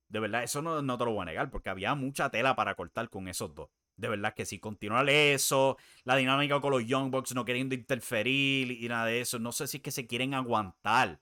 De 0.08 0.20
verdad, 0.20 0.44
eso 0.44 0.62
no, 0.62 0.82
no 0.82 0.98
te 0.98 1.06
lo 1.06 1.12
voy 1.12 1.24
a 1.24 1.26
negar, 1.26 1.50
porque 1.50 1.70
había 1.70 1.96
mucha 1.96 2.30
tela 2.30 2.56
para 2.56 2.76
cortar 2.76 3.10
con 3.10 3.28
esos 3.28 3.54
dos. 3.54 3.70
De 3.98 4.08
verdad 4.08 4.34
que 4.34 4.46
si 4.46 4.60
continuar 4.60 5.10
eso, 5.10 5.78
la 6.06 6.16
dinámica 6.16 6.62
con 6.62 6.72
los 6.72 6.86
Young 6.86 7.12
Bucks 7.12 7.36
no 7.36 7.44
queriendo 7.44 7.76
interferir 7.76 8.72
y 8.72 8.88
nada 8.88 9.06
de 9.06 9.22
eso, 9.22 9.38
no 9.38 9.52
sé 9.52 9.68
si 9.68 9.78
es 9.78 9.84
que 9.84 9.92
se 9.92 10.08
quieren 10.08 10.34
aguantar 10.34 11.20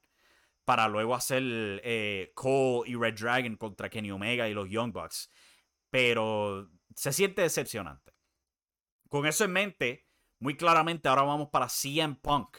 para 0.70 0.88
luego 0.88 1.16
hacer 1.16 1.42
eh, 1.84 2.32
Cole 2.36 2.88
y 2.92 2.94
Red 2.94 3.16
Dragon 3.16 3.56
contra 3.56 3.90
Kenny 3.90 4.12
Omega 4.12 4.48
y 4.48 4.54
los 4.54 4.70
Young 4.70 4.92
Bucks. 4.92 5.32
Pero 5.90 6.70
se 6.96 7.12
siente 7.12 7.42
decepcionante. 7.42 8.14
Con 9.10 9.26
eso 9.26 9.46
en 9.46 9.52
mente, 9.52 10.06
muy 10.38 10.56
claramente 10.56 11.10
ahora 11.10 11.24
vamos 11.24 11.50
para 11.50 11.68
CM 11.68 12.18
Punk 12.22 12.56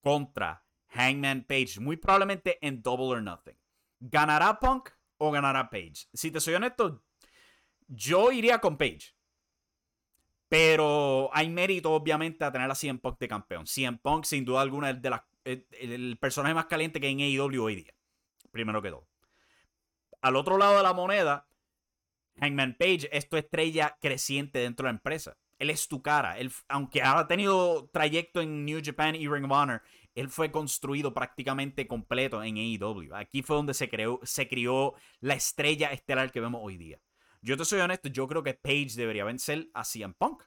contra 0.00 0.66
Hangman 0.88 1.44
Page. 1.44 1.78
Muy 1.78 1.96
probablemente 1.96 2.58
en 2.60 2.82
Double 2.82 3.06
or 3.06 3.22
Nothing. 3.22 3.56
¿Ganará 4.00 4.58
Punk 4.58 4.88
o 5.18 5.30
ganará 5.30 5.70
Page? 5.70 6.08
Si 6.12 6.32
te 6.32 6.40
soy 6.40 6.54
honesto, 6.54 7.04
yo 7.86 8.32
iría 8.32 8.58
con 8.58 8.76
Page. 8.76 9.14
Pero 10.48 11.30
hay 11.32 11.48
mérito, 11.50 11.92
obviamente, 11.92 12.44
a 12.44 12.50
tener 12.50 12.68
a 12.68 12.74
CM 12.74 12.98
Punk 12.98 13.20
de 13.20 13.28
campeón. 13.28 13.64
CM 13.64 13.96
Punk, 13.98 14.24
sin 14.24 14.44
duda 14.44 14.60
alguna, 14.60 14.90
es 14.90 15.00
de 15.00 15.10
el, 15.44 16.18
personaje 16.20 16.54
más 16.54 16.66
caliente 16.66 17.00
que 17.00 17.06
hay 17.06 17.12
en 17.12 17.20
AEW 17.20 17.62
hoy 17.62 17.76
día. 17.76 17.94
Primero 18.50 18.82
que 18.82 18.90
todo. 18.90 19.08
Al 20.20 20.36
otro 20.36 20.58
lado 20.58 20.76
de 20.76 20.82
la 20.82 20.92
moneda, 20.92 21.48
Hangman 22.40 22.76
Page 22.78 23.08
es 23.12 23.28
tu 23.28 23.36
estrella 23.36 23.96
creciente 24.00 24.58
dentro 24.58 24.84
de 24.84 24.92
la 24.92 24.96
empresa. 24.96 25.36
Él 25.58 25.70
es 25.70 25.88
tu 25.88 26.02
cara. 26.02 26.38
Él, 26.38 26.52
aunque 26.68 27.02
ha 27.02 27.26
tenido 27.26 27.88
trayecto 27.92 28.40
en 28.40 28.64
New 28.64 28.80
Japan 28.84 29.14
y 29.14 29.28
Ring 29.28 29.44
of 29.44 29.52
Honor, 29.52 29.82
él 30.14 30.28
fue 30.28 30.50
construido 30.50 31.14
prácticamente 31.14 31.86
completo 31.86 32.42
en 32.42 32.56
AEW. 32.56 33.14
Aquí 33.14 33.42
fue 33.42 33.56
donde 33.56 33.74
se, 33.74 33.88
creó, 33.88 34.20
se 34.22 34.48
crió 34.48 34.94
la 35.20 35.34
estrella 35.34 35.92
estelar 35.92 36.32
que 36.32 36.40
vemos 36.40 36.60
hoy 36.64 36.76
día. 36.76 37.00
Yo 37.40 37.56
te 37.56 37.64
soy 37.64 37.80
honesto, 37.80 38.08
yo 38.08 38.26
creo 38.26 38.42
que 38.42 38.54
Page 38.54 38.94
debería 38.96 39.24
vencer 39.24 39.70
a 39.74 39.84
CM 39.84 40.14
Punk. 40.14 40.42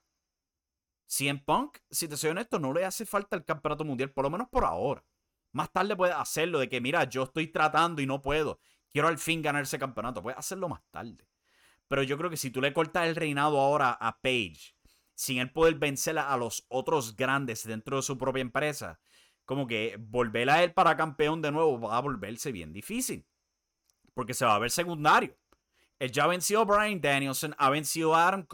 CM 1.11 1.43
Punk, 1.45 1.77
si 1.89 2.07
te 2.07 2.15
soy 2.15 2.29
honesto, 2.29 2.57
no 2.57 2.71
le 2.71 2.85
hace 2.85 3.05
falta 3.05 3.35
el 3.35 3.43
campeonato 3.43 3.83
mundial, 3.83 4.11
por 4.11 4.23
lo 4.23 4.29
menos 4.29 4.47
por 4.47 4.63
ahora. 4.63 5.03
Más 5.51 5.69
tarde 5.69 5.97
puede 5.97 6.13
hacerlo, 6.13 6.57
de 6.57 6.69
que 6.69 6.79
mira, 6.79 7.03
yo 7.03 7.23
estoy 7.23 7.47
tratando 7.47 8.01
y 8.01 8.05
no 8.05 8.21
puedo. 8.21 8.61
Quiero 8.93 9.09
al 9.09 9.17
fin 9.17 9.41
ganar 9.41 9.63
ese 9.63 9.77
campeonato. 9.77 10.23
Puede 10.23 10.37
hacerlo 10.37 10.69
más 10.69 10.81
tarde. 10.89 11.27
Pero 11.89 12.03
yo 12.03 12.17
creo 12.17 12.29
que 12.29 12.37
si 12.37 12.49
tú 12.49 12.61
le 12.61 12.71
cortas 12.71 13.07
el 13.07 13.17
reinado 13.17 13.59
ahora 13.59 13.91
a 13.91 14.21
Page, 14.21 14.73
sin 15.13 15.39
él 15.39 15.51
poder 15.51 15.75
vencer 15.75 16.17
a 16.17 16.37
los 16.37 16.65
otros 16.69 17.17
grandes 17.17 17.65
dentro 17.65 17.97
de 17.97 18.03
su 18.03 18.17
propia 18.17 18.39
empresa, 18.39 19.01
como 19.43 19.67
que 19.67 19.97
volver 19.99 20.49
a 20.49 20.63
él 20.63 20.73
para 20.73 20.95
campeón 20.95 21.41
de 21.41 21.51
nuevo 21.51 21.77
va 21.77 21.97
a 21.97 22.01
volverse 22.01 22.53
bien 22.53 22.71
difícil. 22.71 23.27
Porque 24.13 24.33
se 24.33 24.45
va 24.45 24.55
a 24.55 24.59
ver 24.59 24.71
secundario. 24.71 25.37
Él 25.99 26.09
ya 26.09 26.25
venció 26.25 26.61
a 26.61 26.63
Brian 26.63 27.01
Danielson, 27.01 27.53
ha 27.57 27.69
vencido 27.69 28.15
a 28.15 28.29
Adam. 28.29 28.47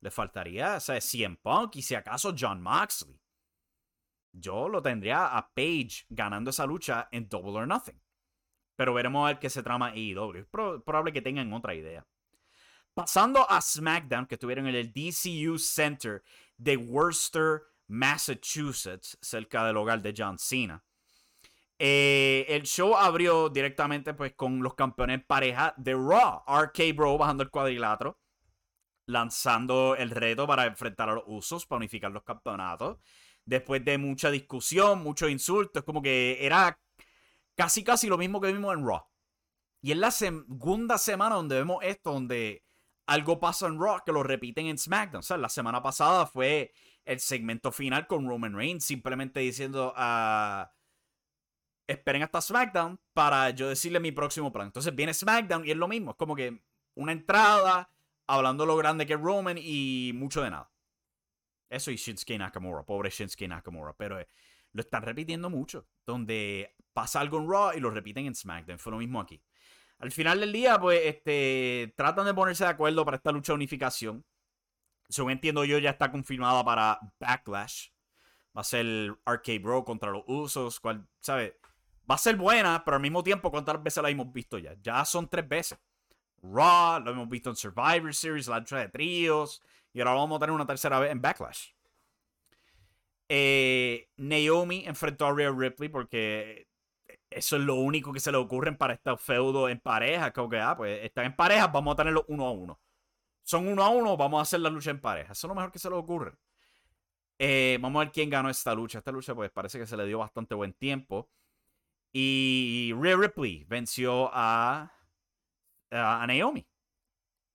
Le 0.00 0.10
faltaría, 0.10 0.76
o 0.76 0.80
sea, 0.80 1.00
CM 1.00 1.36
Punk 1.36 1.76
y 1.76 1.82
si 1.82 1.94
acaso 1.94 2.34
John 2.38 2.62
Moxley. 2.62 3.18
Yo 4.32 4.68
lo 4.68 4.82
tendría 4.82 5.36
a 5.36 5.48
Page 5.54 6.04
ganando 6.10 6.50
esa 6.50 6.66
lucha 6.66 7.08
en 7.10 7.28
Double 7.28 7.58
or 7.58 7.66
Nothing. 7.66 8.00
Pero 8.76 8.92
veremos 8.92 9.24
a 9.24 9.28
ver 9.28 9.38
qué 9.38 9.48
se 9.48 9.62
trama 9.62 9.88
AEW. 9.88 10.34
Es 10.36 10.46
probable 10.46 11.12
que 11.12 11.22
tengan 11.22 11.52
otra 11.52 11.74
idea. 11.74 12.06
Pasando 12.92 13.50
a 13.50 13.60
SmackDown, 13.60 14.26
que 14.26 14.34
estuvieron 14.34 14.66
en 14.66 14.74
el 14.74 14.92
DCU 14.92 15.58
Center 15.58 16.22
de 16.56 16.76
Worcester, 16.76 17.62
Massachusetts, 17.88 19.18
cerca 19.20 19.66
del 19.66 19.76
hogar 19.76 20.02
de 20.02 20.14
John 20.16 20.38
Cena. 20.38 20.84
Eh, 21.78 22.46
el 22.48 22.62
show 22.62 22.96
abrió 22.96 23.50
directamente 23.50 24.14
pues 24.14 24.34
con 24.34 24.62
los 24.62 24.74
campeones 24.74 25.24
pareja 25.24 25.74
de 25.76 25.92
Raw. 25.92 26.42
RK 26.46 26.94
Bro 26.94 27.18
bajando 27.18 27.42
el 27.42 27.50
cuadrilátero. 27.50 28.18
Lanzando 29.06 29.96
el 29.96 30.10
reto 30.10 30.46
para 30.46 30.66
enfrentar 30.66 31.08
a 31.08 31.14
los 31.14 31.24
usos, 31.26 31.66
para 31.66 31.78
unificar 31.78 32.10
los 32.10 32.24
campeonatos. 32.24 32.98
Después 33.44 33.84
de 33.84 33.98
mucha 33.98 34.30
discusión, 34.30 35.02
muchos 35.02 35.30
insultos, 35.30 35.84
como 35.84 36.02
que 36.02 36.44
era 36.44 36.78
casi 37.54 37.84
casi 37.84 38.08
lo 38.08 38.18
mismo 38.18 38.40
que 38.40 38.52
vimos 38.52 38.74
en 38.74 38.86
Raw. 38.86 39.02
Y 39.80 39.92
es 39.92 39.98
la 39.98 40.10
segunda 40.10 40.98
semana 40.98 41.36
donde 41.36 41.56
vemos 41.56 41.78
esto, 41.82 42.12
donde 42.12 42.64
algo 43.06 43.38
pasa 43.38 43.68
en 43.68 43.80
Raw 43.80 44.00
que 44.04 44.12
lo 44.12 44.22
repiten 44.22 44.66
en 44.66 44.78
SmackDown. 44.78 45.20
O 45.20 45.22
sea, 45.22 45.36
la 45.36 45.48
semana 45.48 45.82
pasada 45.82 46.26
fue 46.26 46.72
el 47.04 47.20
segmento 47.20 47.70
final 47.70 48.06
con 48.06 48.28
Roman 48.28 48.54
Reigns 48.54 48.84
simplemente 48.84 49.40
diciendo 49.40 49.92
a... 49.96 50.72
esperen 51.86 52.24
hasta 52.24 52.40
SmackDown 52.40 53.00
para 53.12 53.50
yo 53.50 53.68
decirle 53.68 54.00
mi 54.00 54.10
próximo 54.10 54.52
plan. 54.52 54.66
Entonces 54.66 54.94
viene 54.94 55.14
SmackDown 55.14 55.64
y 55.64 55.70
es 55.70 55.76
lo 55.76 55.86
mismo. 55.86 56.10
Es 56.10 56.16
como 56.16 56.34
que 56.34 56.60
una 56.96 57.12
entrada 57.12 57.88
hablando 58.26 58.66
lo 58.66 58.76
grande 58.76 59.06
que 59.06 59.14
es 59.14 59.20
Roman 59.20 59.58
y 59.58 60.12
mucho 60.14 60.42
de 60.42 60.50
nada. 60.50 60.70
Eso 61.68 61.90
y 61.90 61.96
Shinsuke 61.96 62.38
Nakamura. 62.38 62.84
Pobre 62.84 63.10
Shinsuke 63.10 63.48
Nakamura. 63.48 63.94
Pero 63.96 64.20
eh, 64.20 64.28
lo 64.72 64.80
están 64.80 65.02
repitiendo 65.02 65.50
mucho. 65.50 65.86
Donde 66.04 66.74
pasa 66.92 67.20
algo 67.20 67.38
en 67.38 67.50
Raw 67.50 67.72
y 67.74 67.80
lo 67.80 67.90
repiten 67.90 68.26
en 68.26 68.34
SmackDown. 68.34 68.78
Fue 68.78 68.92
lo 68.92 68.98
mismo 68.98 69.20
aquí. 69.20 69.42
Al 69.98 70.12
final 70.12 70.40
del 70.40 70.52
día, 70.52 70.78
pues, 70.78 71.00
este, 71.04 71.94
tratan 71.96 72.26
de 72.26 72.34
ponerse 72.34 72.64
de 72.64 72.70
acuerdo 72.70 73.04
para 73.04 73.16
esta 73.16 73.32
lucha 73.32 73.52
de 73.52 73.56
unificación 73.56 74.24
según 75.08 75.32
entiendo 75.32 75.64
yo, 75.64 75.78
ya 75.78 75.90
está 75.90 76.10
confirmada 76.10 76.64
para 76.64 76.98
Backlash. 77.18 77.88
Va 78.56 78.62
a 78.62 78.64
ser 78.64 79.16
Arcade 79.24 79.58
Bro 79.58 79.84
contra 79.84 80.10
los 80.10 80.24
Usos. 80.26 80.80
Cual, 80.80 81.06
¿sabe? 81.20 81.58
Va 82.10 82.14
a 82.14 82.18
ser 82.18 82.36
buena, 82.36 82.82
pero 82.84 82.96
al 82.96 83.02
mismo 83.02 83.22
tiempo, 83.22 83.50
¿cuántas 83.50 83.82
veces 83.82 84.02
la 84.02 84.10
hemos 84.10 84.32
visto 84.32 84.58
ya? 84.58 84.74
Ya 84.80 85.04
son 85.04 85.28
tres 85.28 85.48
veces. 85.48 85.78
Raw, 86.42 87.00
lo 87.00 87.10
hemos 87.10 87.28
visto 87.28 87.50
en 87.50 87.56
Survivor 87.56 88.14
Series, 88.14 88.48
la 88.48 88.58
lucha 88.58 88.78
de 88.78 88.88
tríos. 88.88 89.62
Y 89.92 90.00
ahora 90.00 90.14
vamos 90.14 90.36
a 90.36 90.40
tener 90.40 90.54
una 90.54 90.66
tercera 90.66 90.98
vez 90.98 91.10
en 91.10 91.20
Backlash. 91.20 91.70
Eh, 93.28 94.08
Naomi 94.16 94.84
enfrentó 94.86 95.26
a 95.26 95.32
Rhea 95.32 95.50
Ripley 95.50 95.88
porque 95.88 96.68
eso 97.28 97.56
es 97.56 97.62
lo 97.62 97.74
único 97.74 98.12
que 98.12 98.20
se 98.20 98.30
le 98.30 98.38
ocurre 98.38 98.72
para 98.72 98.94
este 98.94 99.16
feudo 99.16 99.68
en 99.68 99.80
pareja. 99.80 100.32
Como 100.32 100.48
que, 100.48 100.60
ah, 100.60 100.76
pues 100.76 101.04
están 101.04 101.26
en 101.26 101.36
pareja, 101.36 101.66
vamos 101.68 101.94
a 101.94 101.96
tenerlo 101.96 102.24
uno 102.28 102.46
a 102.46 102.52
uno 102.52 102.80
son 103.46 103.68
uno 103.68 103.84
a 103.84 103.90
uno, 103.90 104.16
vamos 104.16 104.40
a 104.40 104.42
hacer 104.42 104.58
la 104.60 104.68
lucha 104.68 104.90
en 104.90 105.00
pareja. 105.00 105.32
Eso 105.32 105.46
es 105.46 105.48
lo 105.48 105.54
mejor 105.54 105.70
que 105.70 105.78
se 105.78 105.88
le 105.88 105.94
ocurre. 105.94 106.34
Eh, 107.38 107.78
vamos 107.80 108.00
a 108.00 108.04
ver 108.04 108.12
quién 108.12 108.28
ganó 108.28 108.50
esta 108.50 108.74
lucha. 108.74 108.98
Esta 108.98 109.12
lucha, 109.12 109.36
pues 109.36 109.52
parece 109.52 109.78
que 109.78 109.86
se 109.86 109.96
le 109.96 110.04
dio 110.04 110.18
bastante 110.18 110.56
buen 110.56 110.72
tiempo. 110.72 111.30
Y 112.12 112.92
Rhea 112.98 113.16
Ripley 113.16 113.64
venció 113.68 114.30
a, 114.32 114.92
a 115.90 116.26
Naomi. 116.26 116.66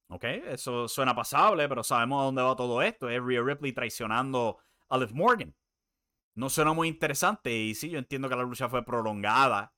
Ok, 0.09 0.23
eso 0.23 0.87
suena 0.87 1.15
pasable, 1.15 1.69
pero 1.69 1.83
sabemos 1.83 2.21
a 2.21 2.25
dónde 2.25 2.41
va 2.41 2.55
todo 2.55 2.81
esto. 2.81 3.09
Es 3.09 3.21
Ripley 3.23 3.71
traicionando 3.71 4.57
a 4.89 4.97
Liv 4.97 5.13
Morgan. 5.13 5.55
No 6.35 6.49
suena 6.49 6.73
muy 6.73 6.87
interesante. 6.87 7.53
Y 7.53 7.75
sí, 7.75 7.89
yo 7.89 7.99
entiendo 7.99 8.27
que 8.27 8.35
la 8.35 8.43
lucha 8.43 8.67
fue 8.67 8.83
prolongada 8.83 9.73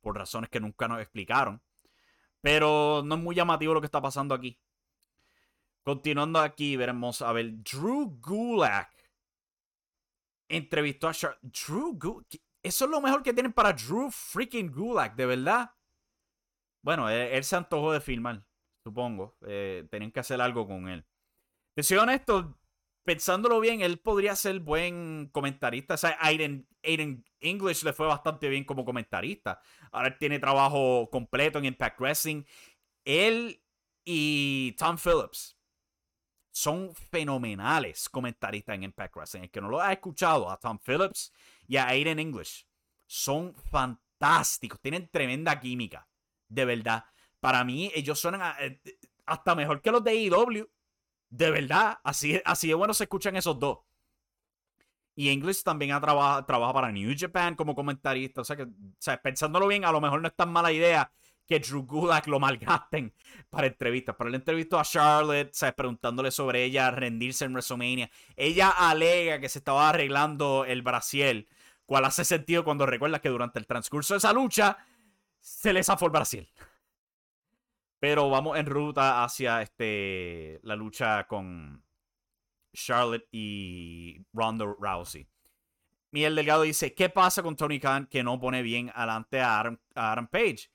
por 0.00 0.16
razones 0.16 0.48
que 0.48 0.60
nunca 0.60 0.88
nos 0.88 1.00
explicaron. 1.00 1.62
Pero 2.40 3.02
no 3.04 3.16
es 3.16 3.20
muy 3.20 3.34
llamativo 3.34 3.74
lo 3.74 3.80
que 3.80 3.86
está 3.86 4.00
pasando 4.00 4.34
aquí. 4.34 4.58
Continuando 5.82 6.38
aquí, 6.40 6.76
veremos 6.76 7.20
a 7.22 7.32
ver 7.32 7.62
Drew 7.62 8.18
Gulak 8.20 8.96
entrevistó 10.48 11.08
a 11.08 11.12
Drew 11.42 11.98
Gulak. 11.98 12.40
Eso 12.62 12.84
es 12.84 12.90
lo 12.90 13.00
mejor 13.00 13.22
que 13.22 13.32
tienen 13.32 13.52
para 13.52 13.72
Drew 13.72 14.10
freaking 14.10 14.72
Gulak, 14.72 15.14
de 15.14 15.26
verdad. 15.26 15.70
Bueno, 16.86 17.10
él, 17.10 17.42
se 17.42 17.56
antojó 17.56 17.92
de 17.92 18.00
filmar, 18.00 18.46
supongo. 18.84 19.36
Eh, 19.44 19.88
tenían 19.90 20.12
que 20.12 20.20
hacer 20.20 20.40
algo 20.40 20.68
con 20.68 20.88
él. 20.88 21.04
Te 21.74 21.82
soy 21.82 21.96
honesto, 21.96 22.60
pensándolo 23.02 23.58
bien, 23.58 23.80
él 23.80 23.98
podría 23.98 24.36
ser 24.36 24.60
buen 24.60 25.28
comentarista. 25.32 25.94
O 25.94 25.96
sea, 25.96 26.16
Aiden, 26.20 26.68
English 27.40 27.82
le 27.82 27.92
fue 27.92 28.06
bastante 28.06 28.48
bien 28.48 28.62
como 28.62 28.84
comentarista. 28.84 29.60
Ahora 29.90 30.16
tiene 30.16 30.38
trabajo 30.38 31.10
completo 31.10 31.58
en 31.58 31.64
Impact 31.64 31.98
Wrestling. 31.98 32.44
Él 33.04 33.60
y 34.04 34.76
Tom 34.78 34.96
Phillips 34.96 35.58
son 36.52 36.94
fenomenales 36.94 38.08
comentaristas 38.08 38.76
en 38.76 38.84
Impact 38.84 39.16
Wrestling. 39.16 39.42
El 39.42 39.50
que 39.50 39.60
no 39.60 39.68
lo 39.68 39.80
ha 39.80 39.92
escuchado, 39.92 40.48
a 40.48 40.56
Tom 40.56 40.78
Phillips 40.78 41.32
y 41.66 41.78
a 41.78 41.88
Aiden 41.88 42.20
English, 42.20 42.64
son 43.08 43.56
fantásticos. 43.56 44.80
Tienen 44.80 45.08
tremenda 45.08 45.58
química. 45.58 46.06
De 46.48 46.64
verdad. 46.64 47.04
Para 47.40 47.64
mí, 47.64 47.90
ellos 47.94 48.18
suenan 48.18 48.54
eh, 48.60 48.80
hasta 49.26 49.54
mejor 49.54 49.82
que 49.82 49.90
los 49.90 50.02
de 50.02 50.10
AEW. 50.10 50.68
De 51.28 51.50
verdad. 51.50 51.98
Así, 52.04 52.40
así 52.44 52.68
de 52.68 52.74
bueno 52.74 52.94
se 52.94 53.04
escuchan 53.04 53.36
esos 53.36 53.58
dos. 53.58 53.78
Y 55.14 55.30
English 55.30 55.62
también 55.62 55.92
ha 55.92 56.00
trabajado 56.00 56.74
para 56.74 56.92
New 56.92 57.14
Japan 57.16 57.54
como 57.54 57.74
comentarista. 57.74 58.42
O 58.42 58.44
sea 58.44 58.56
que, 58.56 58.64
o 58.64 59.22
pensándolo 59.22 59.66
bien, 59.66 59.84
a 59.84 59.92
lo 59.92 60.00
mejor 60.00 60.20
no 60.20 60.28
es 60.28 60.36
tan 60.36 60.52
mala 60.52 60.70
idea 60.70 61.10
que 61.46 61.60
Drew 61.60 61.86
Gulak 61.86 62.26
lo 62.26 62.40
malgasten 62.40 63.14
para 63.50 63.66
entrevistas. 63.68 64.14
Para 64.16 64.28
el 64.28 64.34
entrevistó 64.34 64.78
a 64.78 64.84
Charlotte, 64.84 65.54
¿sabes? 65.54 65.74
preguntándole 65.74 66.30
sobre 66.30 66.64
ella 66.64 66.90
rendirse 66.90 67.44
en 67.44 67.52
WrestleMania. 67.52 68.10
Ella 68.36 68.70
alega 68.70 69.40
que 69.40 69.48
se 69.48 69.58
estaba 69.58 69.88
arreglando 69.88 70.64
el 70.64 70.82
Brasil, 70.82 71.48
cual 71.86 72.04
hace 72.04 72.24
sentido 72.24 72.64
cuando 72.64 72.84
recuerdas 72.84 73.20
que 73.20 73.28
durante 73.28 73.58
el 73.58 73.66
transcurso 73.66 74.14
de 74.14 74.18
esa 74.18 74.32
lucha 74.32 74.78
se 75.46 75.72
le 75.72 75.84
zafó 75.84 76.06
el 76.06 76.10
Brasil. 76.10 76.48
Pero 78.00 78.28
vamos 78.28 78.58
en 78.58 78.66
ruta 78.66 79.22
hacia 79.22 79.62
este, 79.62 80.58
la 80.64 80.74
lucha 80.74 81.28
con 81.28 81.84
Charlotte 82.72 83.28
y 83.30 84.26
Ronda 84.32 84.64
Rousey. 84.64 85.28
Miguel 86.10 86.34
Delgado 86.34 86.62
dice, 86.62 86.94
¿qué 86.94 87.10
pasa 87.10 87.44
con 87.44 87.54
Tony 87.54 87.78
Khan 87.78 88.06
que 88.06 88.24
no 88.24 88.40
pone 88.40 88.62
bien 88.62 88.90
adelante 88.92 89.40
a 89.40 89.78
Adam, 89.94 90.26
Page? 90.26 90.68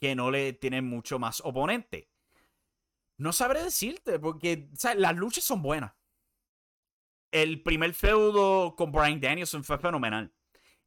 Que 0.00 0.14
no 0.14 0.30
le 0.30 0.54
tiene 0.54 0.80
mucho 0.80 1.18
más 1.18 1.42
oponente. 1.44 2.08
No 3.18 3.30
sabré 3.30 3.62
decirte, 3.62 4.18
porque 4.18 4.70
las 4.96 5.16
luchas 5.16 5.44
son 5.44 5.60
buenas. 5.60 5.92
El 7.30 7.62
primer 7.62 7.92
feudo 7.92 8.74
con 8.74 8.90
Brian 8.90 9.20
Danielson 9.20 9.64
fue 9.64 9.78
fenomenal. 9.78 10.32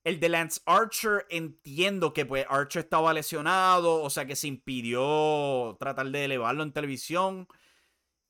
El 0.07 0.21
de 0.21 0.29
Lance 0.29 0.61
Archer, 0.65 1.25
entiendo 1.29 2.13
que 2.13 2.25
pues 2.25 2.45
Archer 2.47 2.83
estaba 2.85 3.11
lesionado, 3.11 4.01
o 4.01 4.09
sea 4.09 4.25
que 4.25 4.37
se 4.37 4.47
impidió 4.47 5.75
tratar 5.81 6.09
de 6.09 6.23
elevarlo 6.23 6.63
en 6.63 6.71
televisión. 6.71 7.45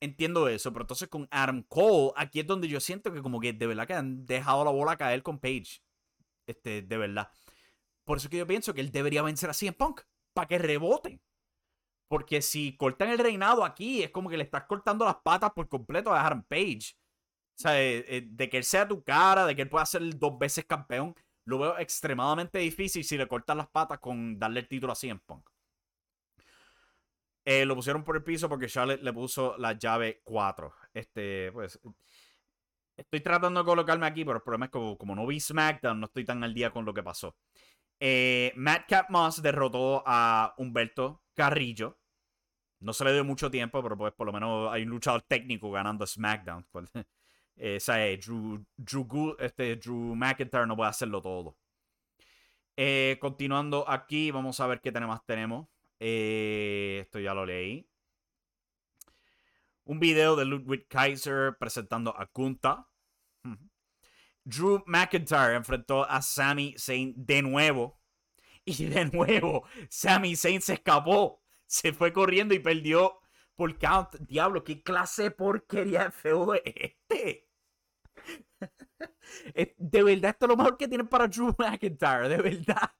Entiendo 0.01 0.47
eso, 0.47 0.73
pero 0.73 0.85
entonces 0.85 1.07
con 1.07 1.27
Adam 1.29 1.61
Cole, 1.61 2.13
aquí 2.15 2.39
es 2.39 2.47
donde 2.47 2.67
yo 2.67 2.79
siento 2.79 3.13
que 3.13 3.21
como 3.21 3.39
que 3.39 3.53
de 3.53 3.67
verdad 3.67 3.85
que 3.85 3.93
han 3.93 4.25
dejado 4.25 4.65
la 4.65 4.71
bola 4.71 4.97
caer 4.97 5.21
con 5.21 5.37
Page. 5.37 5.83
Este, 6.47 6.81
de 6.81 6.97
verdad. 6.97 7.29
Por 8.05 8.17
eso 8.17 8.27
que 8.27 8.37
yo 8.37 8.47
pienso 8.47 8.73
que 8.73 8.81
él 8.81 8.91
debería 8.91 9.21
vencer 9.21 9.51
a 9.51 9.53
en 9.61 9.75
Punk, 9.75 10.01
para 10.33 10.47
que 10.47 10.57
rebote. 10.57 11.21
Porque 12.07 12.41
si 12.41 12.75
cortan 12.75 13.09
el 13.09 13.19
reinado 13.19 13.63
aquí, 13.63 14.01
es 14.01 14.09
como 14.09 14.31
que 14.31 14.37
le 14.37 14.45
estás 14.45 14.63
cortando 14.63 15.05
las 15.05 15.17
patas 15.17 15.51
por 15.51 15.69
completo 15.69 16.11
a 16.11 16.25
Adam 16.25 16.41
Page. 16.41 16.95
O 17.55 17.61
sea, 17.61 17.79
eh, 17.79 18.03
eh, 18.07 18.23
de 18.25 18.49
que 18.49 18.57
él 18.57 18.63
sea 18.63 18.87
tu 18.87 19.03
cara, 19.03 19.45
de 19.45 19.55
que 19.55 19.61
él 19.61 19.69
pueda 19.69 19.85
ser 19.85 20.01
dos 20.17 20.39
veces 20.39 20.65
campeón, 20.65 21.15
lo 21.47 21.59
veo 21.59 21.77
extremadamente 21.79 22.59
difícil 22.59 23.05
si 23.05 23.17
le 23.17 23.27
cortan 23.27 23.57
las 23.57 23.69
patas 23.69 23.99
con 23.99 24.37
darle 24.37 24.59
el 24.59 24.67
título 24.67 24.91
a 24.91 24.95
CM 24.95 25.21
Punk. 25.25 25.49
Eh, 27.45 27.65
lo 27.65 27.73
pusieron 27.73 28.03
por 28.03 28.17
el 28.17 28.23
piso 28.23 28.49
porque 28.49 28.67
Charlotte 28.67 29.01
le 29.01 29.13
puso 29.13 29.57
la 29.57 29.71
llave 29.71 30.21
4. 30.25 30.73
Este, 30.93 31.49
pues. 31.53 31.79
Estoy 32.97 33.21
tratando 33.21 33.61
de 33.61 33.65
colocarme 33.65 34.05
aquí, 34.05 34.25
pero 34.25 34.37
el 34.37 34.43
problema 34.43 34.65
es 34.65 34.71
que 34.71 34.97
como, 34.97 35.15
no 35.15 35.25
vi 35.25 35.39
SmackDown, 35.39 35.99
no 35.99 36.07
estoy 36.07 36.25
tan 36.25 36.43
al 36.43 36.53
día 36.53 36.71
con 36.71 36.83
lo 36.83 36.93
que 36.93 37.03
pasó. 37.03 37.37
Eh, 37.99 38.51
Madcap 38.57 39.09
Moss 39.09 39.41
derrotó 39.41 40.03
a 40.05 40.53
Humberto 40.57 41.23
Carrillo. 41.33 41.97
No 42.81 42.91
se 42.91 43.05
le 43.05 43.13
dio 43.13 43.23
mucho 43.23 43.49
tiempo, 43.49 43.81
pero 43.81 43.97
pues 43.97 44.13
por 44.13 44.27
lo 44.27 44.33
menos 44.33 44.69
hay 44.69 44.83
un 44.83 44.89
luchador 44.89 45.21
técnico 45.21 45.71
ganando 45.71 46.05
SmackDown. 46.05 46.67
eh, 47.57 48.19
Drew, 48.23 48.65
Drew, 48.75 49.35
este, 49.39 49.75
Drew 49.75 50.15
McIntyre 50.15 50.67
no 50.67 50.75
puede 50.75 50.89
hacerlo 50.89 51.21
todo. 51.21 51.57
Eh, 52.75 53.17
continuando 53.19 53.89
aquí, 53.89 54.31
vamos 54.31 54.59
a 54.59 54.67
ver 54.67 54.81
qué 54.81 54.91
tenemos. 54.91 55.19
tenemos. 55.25 55.67
Eh, 55.99 56.99
esto 57.01 57.19
ya 57.19 57.33
lo 57.33 57.45
leí. 57.45 57.89
Un 59.85 59.99
video 59.99 60.35
de 60.35 60.45
Ludwig 60.45 60.87
Kaiser 60.87 61.57
presentando 61.57 62.13
a 62.15 62.27
Kunta. 62.27 62.87
Drew 64.43 64.83
McIntyre 64.85 65.55
enfrentó 65.55 66.03
a 66.09 66.21
Sami 66.21 66.75
Zayn 66.77 67.13
de 67.17 67.41
nuevo. 67.41 67.99
Y 68.65 68.85
de 68.85 69.05
nuevo, 69.05 69.65
Sami 69.89 70.35
Zayn 70.35 70.61
se 70.61 70.73
escapó. 70.73 71.41
Se 71.65 71.93
fue 71.93 72.11
corriendo 72.11 72.53
y 72.53 72.59
perdió 72.59 73.21
por 73.55 73.77
count. 73.77 74.15
Diablo, 74.19 74.63
qué 74.63 74.83
clase 74.83 75.23
de 75.23 75.31
porquería 75.31 76.03
de 76.03 76.11
feudo 76.11 76.53
es 76.53 76.61
este. 76.65 77.46
De 79.77 80.03
verdad, 80.03 80.31
esto 80.31 80.45
es 80.45 80.49
lo 80.49 80.57
mejor 80.57 80.77
que 80.77 80.87
tienen 80.87 81.07
para 81.07 81.27
Drew 81.27 81.53
McIntyre, 81.57 82.29
de 82.29 82.37
verdad. 82.37 82.91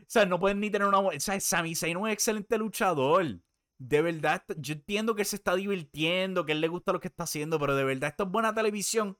O 0.00 0.06
sea, 0.06 0.26
no 0.26 0.38
pueden 0.38 0.60
ni 0.60 0.70
tener 0.70 0.86
una. 0.86 0.98
O 0.98 1.18
sea, 1.18 1.40
Sami 1.40 1.74
Zayn 1.74 1.96
es 1.96 2.02
un 2.02 2.08
excelente 2.08 2.58
luchador. 2.58 3.40
De 3.78 4.02
verdad, 4.02 4.44
yo 4.56 4.74
entiendo 4.74 5.14
que 5.14 5.22
él 5.22 5.26
se 5.26 5.36
está 5.36 5.54
divirtiendo, 5.56 6.44
que 6.46 6.52
él 6.52 6.60
le 6.60 6.68
gusta 6.68 6.92
lo 6.92 7.00
que 7.00 7.08
está 7.08 7.24
haciendo, 7.24 7.58
pero 7.58 7.74
de 7.74 7.84
verdad, 7.84 8.10
esto 8.10 8.24
es 8.24 8.30
buena 8.30 8.54
televisión. 8.54 9.18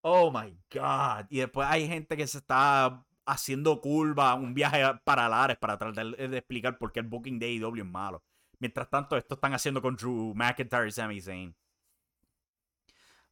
Oh 0.00 0.30
my 0.32 0.50
God. 0.72 1.26
Y 1.30 1.38
después 1.38 1.68
hay 1.70 1.86
gente 1.86 2.16
que 2.16 2.26
se 2.26 2.38
está 2.38 3.04
haciendo 3.24 3.80
curva, 3.80 4.34
un 4.34 4.52
viaje 4.52 4.82
para 5.04 5.28
Lares 5.28 5.56
para 5.58 5.78
tratar 5.78 6.04
de 6.16 6.36
explicar 6.36 6.76
por 6.78 6.92
qué 6.92 7.00
el 7.00 7.06
booking 7.06 7.38
de 7.38 7.46
AEW 7.46 7.76
es 7.76 7.86
malo. 7.86 8.22
Mientras 8.58 8.90
tanto, 8.90 9.16
esto 9.16 9.34
están 9.34 9.54
haciendo 9.54 9.80
con 9.80 9.94
Drew 9.96 10.34
McIntyre 10.34 10.88
y 10.88 10.92
Sami 10.92 11.20
Zayn. 11.20 11.54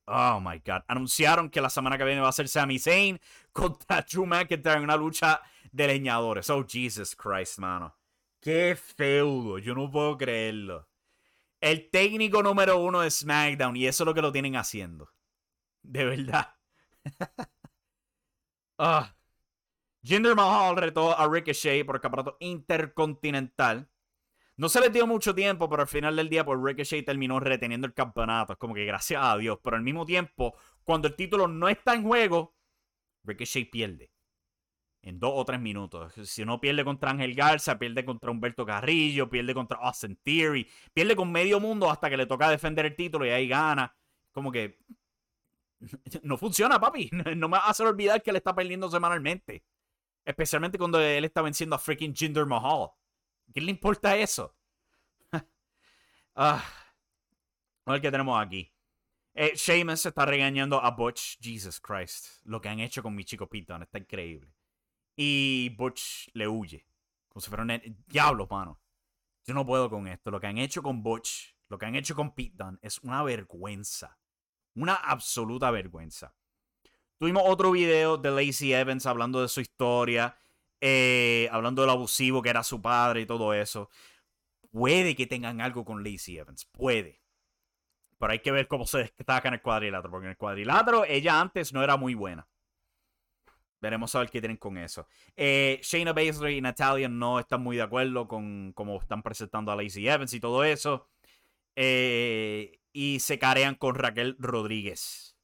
Oh 0.06 0.40
my 0.40 0.60
God. 0.64 0.82
Anunciaron 0.88 1.50
que 1.50 1.60
la 1.60 1.70
semana 1.70 1.96
que 1.96 2.04
viene 2.04 2.20
va 2.20 2.28
a 2.28 2.32
ser 2.32 2.48
Sami 2.48 2.78
Zayn 2.78 3.20
contra 3.52 4.02
Drew 4.10 4.26
McIntyre 4.26 4.76
en 4.78 4.84
una 4.84 4.96
lucha 4.96 5.40
de 5.70 5.86
leñadores. 5.86 6.50
Oh, 6.50 6.64
Jesus 6.66 7.14
Christ, 7.14 7.58
mano. 7.58 7.94
Qué 8.40 8.76
feudo. 8.76 9.58
Yo 9.58 9.74
no 9.74 9.90
puedo 9.90 10.16
creerlo. 10.16 10.88
El 11.60 11.90
técnico 11.90 12.42
número 12.42 12.78
uno 12.78 13.00
de 13.00 13.10
SmackDown. 13.10 13.76
Y 13.76 13.86
eso 13.86 14.02
es 14.02 14.06
lo 14.06 14.14
que 14.14 14.22
lo 14.22 14.32
tienen 14.32 14.56
haciendo. 14.56 15.12
De 15.82 16.04
verdad. 16.04 16.54
Ah. 18.82 19.14
Jinder 20.02 20.34
Mahal 20.34 20.74
retó 20.76 21.14
a 21.16 21.28
Ricochet 21.28 21.84
por 21.84 21.96
el 21.96 22.00
campeonato 22.00 22.38
intercontinental. 22.40 23.90
No 24.60 24.68
se 24.68 24.78
le 24.78 24.90
dio 24.90 25.06
mucho 25.06 25.34
tiempo, 25.34 25.70
pero 25.70 25.80
al 25.80 25.88
final 25.88 26.16
del 26.16 26.28
día, 26.28 26.44
pues 26.44 26.60
Ricochet 26.62 27.06
terminó 27.06 27.40
reteniendo 27.40 27.86
el 27.86 27.94
campeonato. 27.94 28.52
Es 28.52 28.58
como 28.58 28.74
que 28.74 28.84
gracias 28.84 29.24
a 29.24 29.38
Dios. 29.38 29.58
Pero 29.62 29.76
al 29.76 29.82
mismo 29.82 30.04
tiempo, 30.04 30.54
cuando 30.84 31.08
el 31.08 31.16
título 31.16 31.48
no 31.48 31.70
está 31.70 31.94
en 31.94 32.02
juego, 32.02 32.54
Ricochet 33.24 33.70
pierde. 33.70 34.12
En 35.00 35.18
dos 35.18 35.32
o 35.34 35.46
tres 35.46 35.60
minutos. 35.60 36.12
Si 36.28 36.44
no 36.44 36.60
pierde 36.60 36.84
contra 36.84 37.10
Ángel 37.10 37.34
Garza, 37.34 37.78
pierde 37.78 38.04
contra 38.04 38.30
Humberto 38.30 38.66
Carrillo, 38.66 39.30
pierde 39.30 39.54
contra 39.54 39.78
Austin 39.78 40.20
Theory, 40.22 40.68
pierde 40.92 41.16
con 41.16 41.32
medio 41.32 41.58
mundo 41.58 41.90
hasta 41.90 42.10
que 42.10 42.18
le 42.18 42.26
toca 42.26 42.50
defender 42.50 42.84
el 42.84 42.94
título 42.94 43.24
y 43.24 43.30
ahí 43.30 43.48
gana. 43.48 43.96
Como 44.30 44.52
que 44.52 44.78
no 46.22 46.36
funciona, 46.36 46.78
papi. 46.78 47.08
No 47.34 47.48
me 47.48 47.56
hace 47.64 47.82
olvidar 47.82 48.22
que 48.22 48.28
él 48.28 48.36
está 48.36 48.54
perdiendo 48.54 48.90
semanalmente. 48.90 49.64
Especialmente 50.22 50.76
cuando 50.76 51.00
él 51.00 51.24
está 51.24 51.40
venciendo 51.40 51.76
a 51.76 51.78
freaking 51.78 52.14
Jinder 52.14 52.44
Mahal. 52.44 52.90
¿Qué 53.52 53.60
le 53.60 53.70
importa 53.70 54.16
eso? 54.16 54.54
ah, 56.34 56.64
a 57.84 57.92
ver 57.92 58.00
qué 58.00 58.10
tenemos 58.10 58.40
aquí. 58.40 58.72
Eh, 59.34 59.52
Sheamus 59.54 60.06
está 60.06 60.24
regañando 60.26 60.80
a 60.82 60.90
Butch. 60.90 61.38
Jesus 61.40 61.80
Christ. 61.80 62.44
Lo 62.44 62.60
que 62.60 62.68
han 62.68 62.80
hecho 62.80 63.02
con 63.02 63.14
mi 63.14 63.24
chico 63.24 63.48
Piton 63.48 63.82
está 63.82 63.98
increíble. 63.98 64.52
Y 65.16 65.74
Butch 65.76 66.28
le 66.34 66.46
huye. 66.46 66.86
Como 67.28 67.40
si 67.40 67.48
fuera 67.48 67.62
un... 67.62 68.04
Diablo, 68.06 68.46
mano. 68.50 68.80
Yo 69.44 69.54
no 69.54 69.66
puedo 69.66 69.90
con 69.90 70.06
esto. 70.06 70.30
Lo 70.30 70.40
que 70.40 70.46
han 70.46 70.58
hecho 70.58 70.82
con 70.82 71.02
Butch, 71.02 71.56
lo 71.68 71.78
que 71.78 71.86
han 71.86 71.94
hecho 71.94 72.14
con 72.14 72.34
Pete 72.34 72.64
es 72.82 72.98
una 72.98 73.22
vergüenza. 73.22 74.18
Una 74.74 74.94
absoluta 74.94 75.70
vergüenza. 75.70 76.34
Tuvimos 77.18 77.42
otro 77.46 77.72
video 77.72 78.16
de 78.16 78.30
Lacey 78.30 78.72
Evans 78.72 79.06
hablando 79.06 79.42
de 79.42 79.48
su 79.48 79.60
historia 79.60 80.36
eh, 80.80 81.48
hablando 81.52 81.82
del 81.82 81.90
abusivo 81.90 82.42
que 82.42 82.50
era 82.50 82.62
su 82.62 82.80
padre 82.80 83.22
y 83.22 83.26
todo 83.26 83.52
eso. 83.54 83.90
Puede 84.70 85.16
que 85.16 85.26
tengan 85.26 85.60
algo 85.60 85.84
con 85.84 86.02
Lacey 86.04 86.38
Evans, 86.38 86.64
puede. 86.66 87.20
Pero 88.18 88.32
hay 88.32 88.40
que 88.40 88.52
ver 88.52 88.68
cómo 88.68 88.86
se 88.86 88.98
destaca 88.98 89.48
en 89.48 89.54
el 89.54 89.62
cuadrilátero, 89.62 90.10
porque 90.10 90.26
en 90.26 90.30
el 90.32 90.36
cuadrilátero 90.36 91.04
ella 91.04 91.40
antes 91.40 91.72
no 91.72 91.82
era 91.82 91.96
muy 91.96 92.14
buena. 92.14 92.46
Veremos 93.80 94.14
a 94.14 94.20
ver 94.20 94.30
qué 94.30 94.40
tienen 94.40 94.58
con 94.58 94.76
eso. 94.76 95.06
Eh, 95.36 95.80
Shayna 95.82 96.12
Baszler 96.12 96.52
y 96.52 96.60
Natalia 96.60 97.08
no 97.08 97.40
están 97.40 97.62
muy 97.62 97.76
de 97.76 97.82
acuerdo 97.82 98.28
con 98.28 98.72
cómo 98.74 99.00
están 99.00 99.22
presentando 99.22 99.72
a 99.72 99.76
Lacey 99.76 100.06
Evans 100.06 100.34
y 100.34 100.40
todo 100.40 100.64
eso. 100.64 101.08
Eh, 101.76 102.78
y 102.92 103.20
se 103.20 103.38
carean 103.38 103.74
con 103.76 103.94
Raquel 103.94 104.36
Rodríguez. 104.38 105.34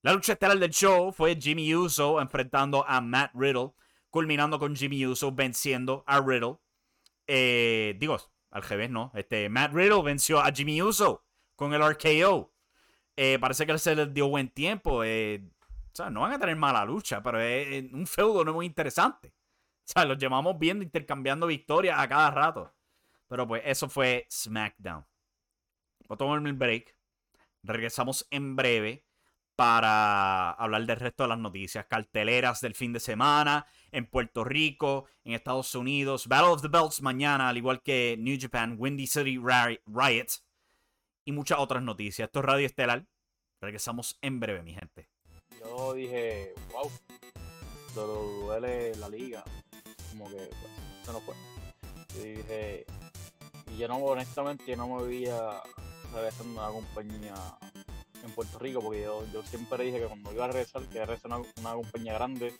La 0.00 0.14
lucha 0.14 0.32
estelar 0.32 0.58
del 0.58 0.70
show 0.70 1.12
fue 1.12 1.36
Jimmy 1.36 1.74
Uso 1.74 2.20
enfrentando 2.20 2.86
a 2.88 3.00
Matt 3.02 3.32
Riddle 3.34 3.72
culminando 4.10 4.58
con 4.58 4.76
Jimmy 4.76 5.06
Uso 5.06 5.32
venciendo 5.32 6.04
a 6.06 6.20
Riddle. 6.20 6.58
Eh, 7.26 7.96
digo, 7.98 8.18
al 8.50 8.62
revés, 8.62 8.90
¿no? 8.90 9.12
Este, 9.14 9.48
Matt 9.48 9.72
Riddle 9.72 10.02
venció 10.02 10.40
a 10.40 10.52
Jimmy 10.52 10.80
Uso 10.82 11.24
con 11.56 11.74
el 11.74 11.82
RKO. 11.82 12.54
Eh, 13.16 13.38
parece 13.40 13.66
que 13.66 13.76
se 13.78 13.94
les 13.94 14.12
dio 14.12 14.28
buen 14.28 14.48
tiempo. 14.48 15.04
Eh, 15.04 15.42
o 15.70 15.94
sea, 15.94 16.10
no 16.10 16.20
van 16.20 16.32
a 16.32 16.38
tener 16.38 16.56
mala 16.56 16.84
lucha, 16.84 17.22
pero 17.22 17.40
es 17.40 17.92
un 17.92 18.06
feudo 18.06 18.44
no 18.44 18.54
muy 18.54 18.66
interesante. 18.66 19.28
O 19.28 19.92
sea, 19.92 20.04
los 20.04 20.18
llevamos 20.18 20.58
viendo 20.58 20.84
intercambiando 20.84 21.46
victorias 21.46 21.98
a 21.98 22.08
cada 22.08 22.30
rato. 22.30 22.74
Pero 23.26 23.46
pues 23.46 23.62
eso 23.64 23.88
fue 23.88 24.26
SmackDown. 24.30 25.04
Voy 26.06 26.14
a 26.14 26.18
tomarme 26.18 26.50
el 26.50 26.56
break. 26.56 26.94
Regresamos 27.62 28.26
en 28.30 28.54
breve 28.54 29.07
para 29.58 30.52
hablar 30.52 30.86
del 30.86 31.00
resto 31.00 31.24
de 31.24 31.30
las 31.30 31.38
noticias. 31.40 31.84
Carteleras 31.86 32.60
del 32.60 32.76
fin 32.76 32.92
de 32.92 33.00
semana 33.00 33.66
en 33.90 34.06
Puerto 34.06 34.44
Rico, 34.44 35.06
en 35.24 35.32
Estados 35.32 35.74
Unidos. 35.74 36.28
Battle 36.28 36.52
of 36.52 36.62
the 36.62 36.68
Belts 36.68 37.02
mañana, 37.02 37.48
al 37.48 37.56
igual 37.56 37.82
que 37.82 38.14
New 38.20 38.38
Japan, 38.40 38.76
Windy 38.78 39.08
City 39.08 39.36
Riot 39.36 40.28
y 41.24 41.32
muchas 41.32 41.58
otras 41.58 41.82
noticias. 41.82 42.28
Esto 42.28 42.38
es 42.38 42.44
Radio 42.44 42.66
Estelar. 42.66 43.04
Regresamos 43.60 44.16
en 44.22 44.38
breve, 44.38 44.62
mi 44.62 44.74
gente. 44.74 45.08
Yo 45.58 45.92
dije, 45.92 46.54
wow, 46.70 46.88
solo 47.92 48.22
duele 48.44 48.94
la 48.94 49.08
liga. 49.08 49.42
como 50.10 50.30
que 50.30 50.36
pues, 50.36 50.72
se 51.02 51.12
nos 51.12 51.22
fue. 51.24 51.34
Y 52.14 52.28
dije, 52.36 52.86
y 53.72 53.76
yo 53.76 53.88
no, 53.88 53.96
honestamente, 53.96 54.62
yo 54.68 54.76
no 54.76 54.86
me 54.86 55.02
veía 55.02 55.60
regresando 56.14 56.60
a 56.60 56.70
una 56.70 56.80
compañía 56.80 57.34
en 58.28 58.34
Puerto 58.34 58.58
Rico, 58.58 58.80
porque 58.80 59.02
yo, 59.02 59.24
siempre 59.44 59.84
dije 59.84 59.98
que 60.00 60.06
cuando 60.06 60.32
iba 60.32 60.44
a 60.44 60.48
regresar, 60.48 60.82
que 60.82 60.98
regresar 61.04 61.26
una, 61.32 61.48
una 61.60 61.72
compañía 61.74 62.14
grande, 62.14 62.54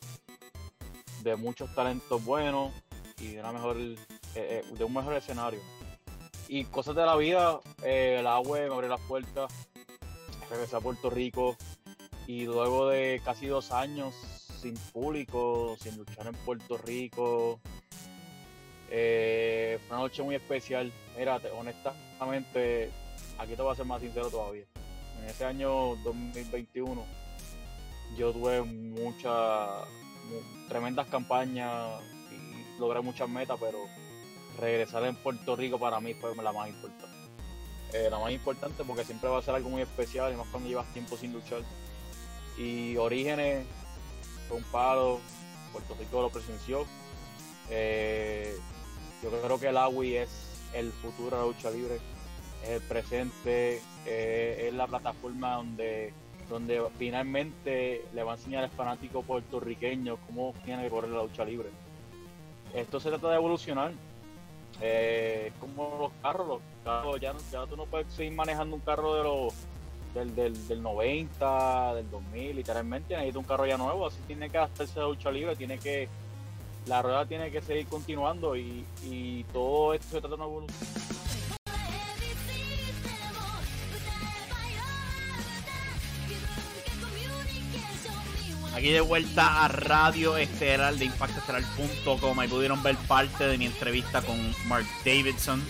de 1.23 1.37
muchos 1.37 1.75
talentos 1.75 2.25
buenos 2.25 2.73
y 3.21 3.33
de 3.33 3.41
una 3.41 3.53
mejor 3.53 3.77
eh, 3.79 3.97
eh, 4.35 4.85
un 4.85 4.95
mejor 4.95 5.15
escenario. 5.15 5.61
Y 6.49 6.65
cosas 6.65 6.95
de 6.97 7.05
la 7.05 7.17
vida, 7.17 7.61
eh, 7.83 8.17
el 8.21 8.27
agua 8.27 8.59
me 8.61 8.67
abrió 8.67 8.89
las 8.89 9.01
puertas, 9.03 9.53
regresé 10.49 10.77
a 10.77 10.81
Puerto 10.81 11.11
Rico 11.11 11.57
y 12.27 12.45
luego 12.47 12.89
de 12.89 13.21
casi 13.25 13.47
dos 13.47 13.71
años 13.73 14.15
sin 14.61 14.75
público, 14.93 15.77
sin 15.81 15.97
luchar 15.97 16.27
en 16.27 16.35
Puerto 16.35 16.79
Rico, 16.79 17.61
eh, 18.91 19.79
fue 19.87 19.97
una 19.97 20.05
noche 20.05 20.23
muy 20.23 20.35
especial. 20.35 20.91
Mira, 21.17 21.39
te- 21.41 21.51
honestamente, 21.51 22.91
aquí 23.39 23.55
te 23.55 23.63
voy 23.63 23.73
a 23.73 23.77
ser 23.77 23.85
más 23.85 24.01
sincero 24.01 24.31
todavía. 24.31 24.65
En 25.23 25.29
ese 25.29 25.45
año 25.45 25.97
2021 25.97 27.05
yo 28.17 28.33
tuve 28.33 28.63
muchas, 28.63 29.69
mu- 30.25 30.69
tremendas 30.69 31.07
campañas 31.09 32.01
y 32.33 32.81
logré 32.81 33.01
muchas 33.03 33.29
metas, 33.29 33.59
pero 33.61 33.79
regresar 34.59 35.05
en 35.05 35.17
Puerto 35.17 35.55
Rico 35.57 35.79
para 35.79 36.01
mí 36.01 36.15
fue 36.15 36.35
la 36.37 36.53
más 36.53 36.69
importante. 36.69 37.07
Eh, 37.95 38.09
la 38.11 38.19
más 38.19 38.33
importante 38.33 38.85
porque 38.85 39.05
siempre 39.05 39.29
va 39.31 39.39
a 39.39 39.43
ser 39.43 39.55
algo 39.55 39.71
muy 39.71 39.83
especial 39.83 40.33
y 40.33 40.37
más 40.37 40.47
cuando 40.49 40.69
llevas 40.69 40.93
tiempo 40.93 41.17
sin 41.17 41.33
luchar. 41.33 41.63
Y 42.59 42.97
Orígenes 42.97 43.67
fue 44.49 44.57
un 44.59 44.65
palo, 44.65 45.21
Puerto 45.73 45.95
Rico 45.99 46.21
lo 46.23 46.31
presenció. 46.31 46.87
Eh, 47.71 48.57
yo 49.23 49.31
creo 49.31 49.61
que 49.61 49.69
el 49.69 49.77
AWI 49.77 50.17
es 50.17 50.31
el 50.75 50.93
futuro 50.93 51.37
de 51.37 51.43
la 51.43 51.49
lucha 51.49 51.71
libre, 51.71 52.01
el 52.67 52.81
presente, 52.83 53.81
eh, 54.07 54.67
es 54.69 54.75
la 54.75 54.87
plataforma 54.87 55.55
donde, 55.55 56.13
donde 56.49 56.83
finalmente 56.99 58.05
le 58.15 58.23
va 58.23 58.33
a 58.33 58.37
enseñar 58.37 58.65
al 58.65 58.71
fanático 58.71 59.23
puertorriqueño 59.23 60.17
cómo 60.27 60.55
tiene 60.65 60.85
que 60.85 60.91
correr 60.91 61.11
la 61.11 61.23
lucha 61.23 61.45
libre. 61.45 61.69
Esto 62.75 63.01
se 63.01 63.09
trata 63.11 63.31
de 63.31 63.37
evolucionar. 63.37 63.93
Eh, 64.81 65.51
como 65.59 65.99
los 65.99 66.13
carros, 66.23 66.47
los 66.47 66.61
carros 66.85 67.21
ya, 67.21 67.35
tú 67.67 67.77
no 67.77 67.87
puedes 67.87 68.13
seguir 68.13 68.33
manejando 68.33 68.77
un 68.77 68.83
carro 68.83 69.15
de 69.17 69.23
los 69.25 69.55
del, 70.15 70.35
del, 70.35 70.69
del 70.69 70.83
90, 70.83 71.95
del 71.97 72.11
2000, 72.11 72.57
literalmente 72.57 73.15
necesita 73.15 73.39
un 73.39 73.45
carro 73.45 73.67
ya 73.67 73.77
nuevo, 73.77 74.07
así 74.07 74.19
tiene 74.27 74.49
que 74.49 74.59
adaptarse 74.59 74.99
a 74.99 75.03
la 75.03 75.09
lucha 75.09 75.31
libre, 75.31 75.57
tiene 75.57 75.79
que 75.79 76.09
la 76.87 77.03
rueda 77.03 77.27
tiene 77.27 77.51
que 77.51 77.61
seguir 77.61 77.87
continuando 77.87 78.57
y, 78.57 78.85
y 79.05 79.45
todo 79.53 79.95
esto 79.95 80.07
se 80.07 80.21
trata 80.21 80.29
de 80.29 80.35
una 80.35 80.45
evolución. 80.45 81.18
Aquí 88.79 88.93
de 88.93 89.01
vuelta 89.01 89.65
a 89.65 89.67
Radio 89.67 90.37
Estelar 90.37 90.95
de 90.95 91.07
ImpactoEstelar.com. 91.07 92.39
Ahí 92.39 92.47
pudieron 92.47 92.81
ver 92.81 92.95
parte 93.09 93.49
de 93.49 93.59
mi 93.59 93.67
entrevista 93.67 94.23
con 94.23 94.37
Mark 94.69 94.87
Davidson. 95.05 95.61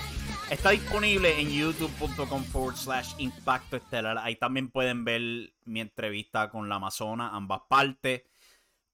Está 0.51 0.71
disponible 0.71 1.41
en 1.41 1.49
youtube.com 1.49 2.45
forward 2.45 2.77
slash 2.77 3.15
Impacto 3.17 3.77
Estelar. 3.79 4.19
Ahí 4.19 4.37
también 4.37 4.69
pueden 4.69 5.07
ver 5.07 5.55
mi 5.65 5.81
entrevista 5.81 6.51
con 6.51 6.69
la 6.69 6.75
Amazona, 6.75 7.31
ambas 7.35 7.63
partes. 7.67 8.25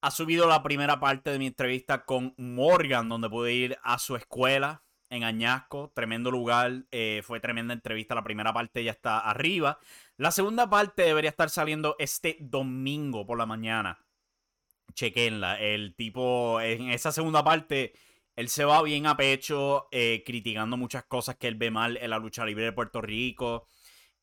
Ha 0.01 0.13
subido 0.13 0.47
la 0.47 0.63
primera 0.63 1.01
parte 1.01 1.31
de 1.31 1.41
mi 1.41 1.49
entrevista 1.49 2.05
con 2.05 2.35
Morgan, 2.37 3.09
donde 3.09 3.29
pude 3.29 3.53
ir 3.53 3.79
a 3.83 3.99
su 3.99 4.15
escuela 4.15 4.85
en 5.11 5.25
Añasco. 5.25 5.91
Tremendo 5.93 6.31
lugar. 6.31 6.85
eh, 6.93 7.23
fue 7.25 7.41
tremenda 7.41 7.75
entrevista. 7.75 8.15
La 8.15 8.23
primera 8.23 8.53
parte 8.53 8.85
ya 8.85 8.93
está 8.93 9.19
arriba. 9.19 9.81
La 10.17 10.31
segunda 10.31 10.71
parte 10.71 11.03
debería 11.03 11.31
estar 11.31 11.51
saliendo 11.51 11.97
este 11.99 12.37
domingo 12.41 13.27
por 13.27 13.39
la 13.39 13.47
mañana. 13.47 14.04
Chequenla. 14.95 15.61
El 15.61 15.95
tipo, 15.97 16.61
en 16.61 16.91
esa 16.91 17.13
segunda 17.13 17.43
parte, 17.45 17.95
él 18.37 18.49
se 18.49 18.65
va 18.65 18.83
bien 18.83 19.07
a 19.07 19.17
pecho, 19.17 19.89
eh, 19.91 20.23
criticando 20.25 20.77
muchas 20.77 21.05
cosas 21.05 21.37
que 21.37 21.49
él 21.49 21.57
ve 21.57 21.71
mal 21.71 21.97
en 21.99 22.11
la 22.11 22.19
lucha 22.19 22.45
libre 22.45 22.65
de 22.65 22.73
Puerto 22.73 23.01
Rico. 23.01 23.67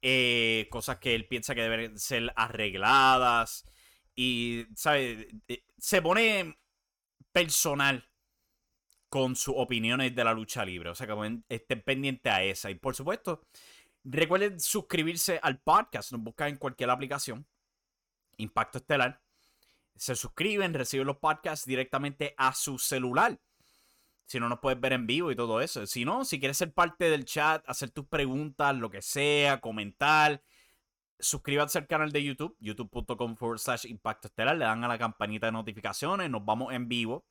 eh, 0.01 0.67
cosas 0.71 0.99
que 0.99 1.15
él 1.15 1.27
piensa 1.27 1.55
que 1.55 1.61
deben 1.63 1.99
ser 1.99 2.31
arregladas. 2.35 3.65
Y, 4.15 4.65
¿sabes? 4.75 5.27
Eh, 5.47 5.63
Se 5.77 6.01
pone 6.01 6.57
personal 7.33 8.09
con 9.09 9.35
sus 9.35 9.53
opiniones 9.57 10.15
de 10.15 10.23
la 10.23 10.33
lucha 10.33 10.65
libre. 10.65 10.89
O 10.89 10.95
sea, 10.95 11.07
que 11.07 11.39
estén 11.49 11.81
pendientes 11.83 12.31
a 12.31 12.43
esa. 12.43 12.71
Y 12.71 12.75
por 12.75 12.95
supuesto, 12.95 13.45
recuerden 14.03 14.59
suscribirse 14.59 15.39
al 15.43 15.59
podcast. 15.61 16.11
Nos 16.13 16.21
buscan 16.21 16.49
en 16.49 16.57
cualquier 16.57 16.89
aplicación. 16.89 17.47
Impacto 18.37 18.79
Estelar. 18.79 19.20
Se 20.01 20.15
suscriben, 20.15 20.73
reciben 20.73 21.05
los 21.05 21.17
podcasts 21.17 21.63
directamente 21.63 22.33
a 22.35 22.55
su 22.55 22.79
celular. 22.79 23.39
Si 24.25 24.39
no 24.39 24.49
nos 24.49 24.57
puedes 24.57 24.81
ver 24.81 24.93
en 24.93 25.05
vivo 25.05 25.31
y 25.31 25.35
todo 25.35 25.61
eso. 25.61 25.85
Si 25.85 26.05
no, 26.05 26.25
si 26.25 26.39
quieres 26.39 26.57
ser 26.57 26.73
parte 26.73 27.11
del 27.11 27.23
chat, 27.23 27.63
hacer 27.69 27.91
tus 27.91 28.07
preguntas, 28.07 28.75
lo 28.75 28.89
que 28.89 29.03
sea, 29.03 29.61
comentar, 29.61 30.41
suscríbanse 31.19 31.77
al 31.77 31.85
canal 31.85 32.11
de 32.11 32.23
YouTube, 32.23 32.57
youtube.com 32.59 33.35
forward 33.35 33.59
slash 33.59 33.85
impacto 33.85 34.27
estelar. 34.27 34.57
Le 34.57 34.65
dan 34.65 34.83
a 34.83 34.87
la 34.87 34.97
campanita 34.97 35.45
de 35.45 35.51
notificaciones. 35.51 36.31
Nos 36.31 36.43
vamos 36.43 36.73
en 36.73 36.87
vivo 36.87 37.27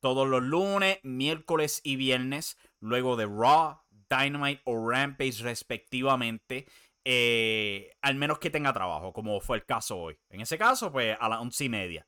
todos 0.00 0.26
los 0.26 0.42
lunes, 0.42 1.00
miércoles 1.02 1.82
y 1.84 1.96
viernes, 1.96 2.56
luego 2.80 3.16
de 3.16 3.26
Raw, 3.26 3.82
Dynamite 4.08 4.62
o 4.64 4.88
Rampage 4.88 5.42
respectivamente. 5.42 6.66
Eh, 7.04 7.92
al 8.02 8.16
menos 8.16 8.38
que 8.38 8.50
tenga 8.50 8.72
trabajo, 8.72 9.12
como 9.12 9.40
fue 9.40 9.56
el 9.58 9.64
caso 9.64 9.98
hoy. 9.98 10.18
En 10.28 10.40
ese 10.40 10.58
caso, 10.58 10.92
pues 10.92 11.16
a 11.18 11.28
las 11.28 11.40
once 11.40 11.64
y 11.64 11.68
media. 11.68 12.06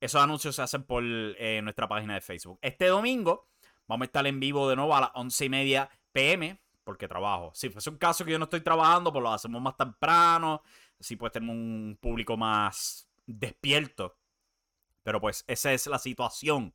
Esos 0.00 0.22
anuncios 0.22 0.56
se 0.56 0.62
hacen 0.62 0.84
por 0.84 1.02
eh, 1.04 1.60
nuestra 1.62 1.88
página 1.88 2.14
de 2.14 2.20
Facebook. 2.20 2.58
Este 2.62 2.86
domingo 2.86 3.48
vamos 3.86 4.04
a 4.04 4.06
estar 4.06 4.26
en 4.26 4.38
vivo 4.38 4.68
de 4.68 4.76
nuevo 4.76 4.94
a 4.94 5.00
las 5.00 5.10
once 5.14 5.44
y 5.44 5.48
media 5.48 5.90
pm, 6.12 6.60
porque 6.84 7.08
trabajo. 7.08 7.50
Si 7.54 7.68
fuese 7.68 7.90
un 7.90 7.98
caso 7.98 8.24
que 8.24 8.32
yo 8.32 8.38
no 8.38 8.44
estoy 8.44 8.60
trabajando, 8.60 9.12
pues 9.12 9.22
lo 9.22 9.32
hacemos 9.32 9.60
más 9.60 9.76
temprano. 9.76 10.62
Así 11.00 11.16
pues 11.16 11.32
tenemos 11.32 11.54
un 11.54 11.98
público 12.00 12.36
más 12.36 13.08
despierto. 13.26 14.16
Pero 15.02 15.20
pues 15.20 15.44
esa 15.46 15.72
es 15.72 15.86
la 15.86 15.98
situación. 15.98 16.74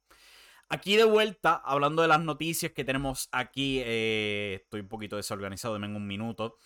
Aquí 0.70 0.96
de 0.96 1.04
vuelta, 1.04 1.62
hablando 1.64 2.02
de 2.02 2.08
las 2.08 2.20
noticias 2.20 2.72
que 2.72 2.84
tenemos 2.84 3.30
aquí, 3.32 3.80
eh, 3.86 4.62
estoy 4.64 4.82
un 4.82 4.88
poquito 4.88 5.18
desorganizado, 5.18 5.76
denme 5.76 5.96
un 5.96 6.08
minuto. 6.08 6.58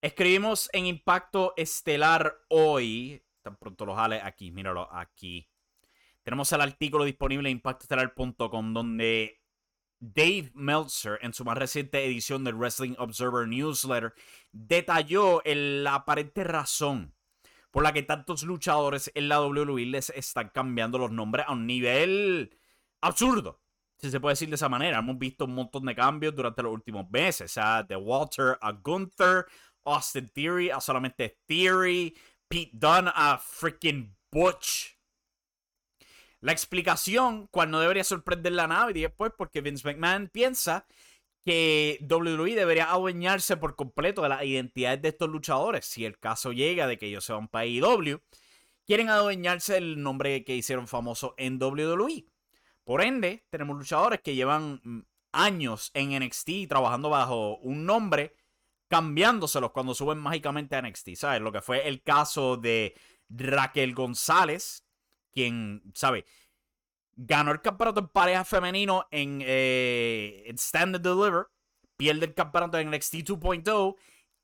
Escribimos 0.00 0.70
en 0.72 0.86
Impacto 0.86 1.54
Estelar 1.56 2.32
hoy, 2.48 3.20
tan 3.42 3.56
pronto 3.56 3.84
lo 3.84 3.96
jale 3.96 4.20
aquí, 4.22 4.52
míralo 4.52 4.88
aquí. 4.94 5.48
Tenemos 6.22 6.52
el 6.52 6.60
artículo 6.60 7.02
disponible 7.02 7.50
en 7.50 7.56
impactoestelar.com 7.56 8.72
donde 8.72 9.42
Dave 9.98 10.52
Meltzer, 10.54 11.18
en 11.20 11.34
su 11.34 11.44
más 11.44 11.58
reciente 11.58 12.04
edición 12.04 12.44
del 12.44 12.54
Wrestling 12.54 12.94
Observer 12.98 13.48
Newsletter, 13.48 14.14
detalló 14.52 15.42
la 15.44 15.96
aparente 15.96 16.44
razón 16.44 17.12
por 17.72 17.82
la 17.82 17.92
que 17.92 18.04
tantos 18.04 18.44
luchadores 18.44 19.10
en 19.16 19.28
la 19.28 19.42
WWE 19.42 19.84
les 19.86 20.10
están 20.10 20.50
cambiando 20.50 20.98
los 20.98 21.10
nombres 21.10 21.44
a 21.48 21.52
un 21.54 21.66
nivel 21.66 22.56
absurdo. 23.00 23.60
Si 23.98 24.12
se 24.12 24.20
puede 24.20 24.34
decir 24.34 24.48
de 24.48 24.54
esa 24.54 24.68
manera. 24.68 24.98
Hemos 24.98 25.18
visto 25.18 25.44
un 25.44 25.54
montón 25.54 25.84
de 25.84 25.94
cambios 25.94 26.34
durante 26.34 26.62
los 26.62 26.72
últimos 26.72 27.10
meses. 27.10 27.50
O 27.50 27.54
sea, 27.54 27.82
de 27.82 27.96
Walter 27.96 28.56
a 28.60 28.70
Gunther, 28.70 29.46
Austin 29.84 30.28
Theory 30.28 30.70
a 30.70 30.80
solamente 30.80 31.38
Theory, 31.46 32.16
Pete 32.48 32.70
Dunne 32.72 33.10
a 33.14 33.38
freaking 33.38 34.16
Butch. 34.30 34.98
La 36.40 36.52
explicación, 36.52 37.48
cual 37.48 37.70
no 37.70 37.80
debería 37.80 38.04
sorprender 38.04 38.52
la 38.52 38.68
nave, 38.68 38.92
después 38.92 39.32
porque 39.36 39.60
Vince 39.60 39.86
McMahon 39.86 40.28
piensa 40.28 40.86
que 41.44 41.98
WWE 42.08 42.54
debería 42.54 42.90
adueñarse 42.90 43.56
por 43.56 43.74
completo 43.74 44.22
de 44.22 44.28
las 44.28 44.44
identidades 44.44 45.02
de 45.02 45.08
estos 45.08 45.28
luchadores. 45.28 45.86
Si 45.86 46.04
el 46.04 46.18
caso 46.18 46.52
llega 46.52 46.86
de 46.86 46.98
que 46.98 47.06
ellos 47.06 47.24
se 47.24 47.32
van 47.32 47.48
para 47.48 47.66
quieren 48.86 49.10
adueñarse 49.10 49.74
del 49.74 50.02
nombre 50.02 50.44
que 50.44 50.56
hicieron 50.56 50.88
famoso 50.88 51.34
en 51.36 51.62
WWE. 51.62 52.26
Por 52.84 53.02
ende, 53.02 53.44
tenemos 53.50 53.76
luchadores 53.76 54.20
que 54.22 54.34
llevan 54.34 54.80
mm, 54.82 55.00
años 55.32 55.90
en 55.92 56.18
NXT 56.18 56.68
trabajando 56.68 57.10
bajo 57.10 57.58
un 57.58 57.84
nombre, 57.84 58.34
cambiándoselos 58.88 59.70
cuando 59.72 59.94
suben 59.94 60.18
mágicamente 60.18 60.76
a 60.76 60.82
NXT. 60.82 61.14
¿Sabes? 61.14 61.40
Lo 61.40 61.52
que 61.52 61.60
fue 61.60 61.86
el 61.86 62.02
caso 62.02 62.56
de 62.56 62.94
Raquel 63.28 63.94
González, 63.94 64.84
quien, 65.32 65.82
¿sabe? 65.94 66.24
Ganó 67.14 67.52
el 67.52 67.60
campeonato 67.60 68.00
en 68.00 68.08
pareja 68.08 68.44
femenino 68.44 69.06
en, 69.10 69.42
eh, 69.44 70.52
Stand 70.56 70.96
and 70.96 71.04
Deliver, 71.04 71.48
pierde 71.96 72.26
el 72.26 72.34
campeonato 72.34 72.78
en 72.78 72.90
NXT 72.90 73.14
2.0, 73.14 73.96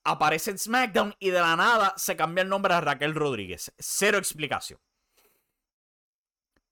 aparece 0.05 0.51
en 0.51 0.59
SmackDown 0.59 1.15
y 1.19 1.31
de 1.31 1.41
la 1.41 1.57
nada 1.57 1.95
se 1.97 2.17
cambia 2.17 2.43
el 2.43 2.49
nombre 2.49 2.75
a 2.75 2.81
Raquel 2.81 3.15
Rodríguez. 3.15 3.73
Cero 3.79 4.19
explicación. 4.19 4.81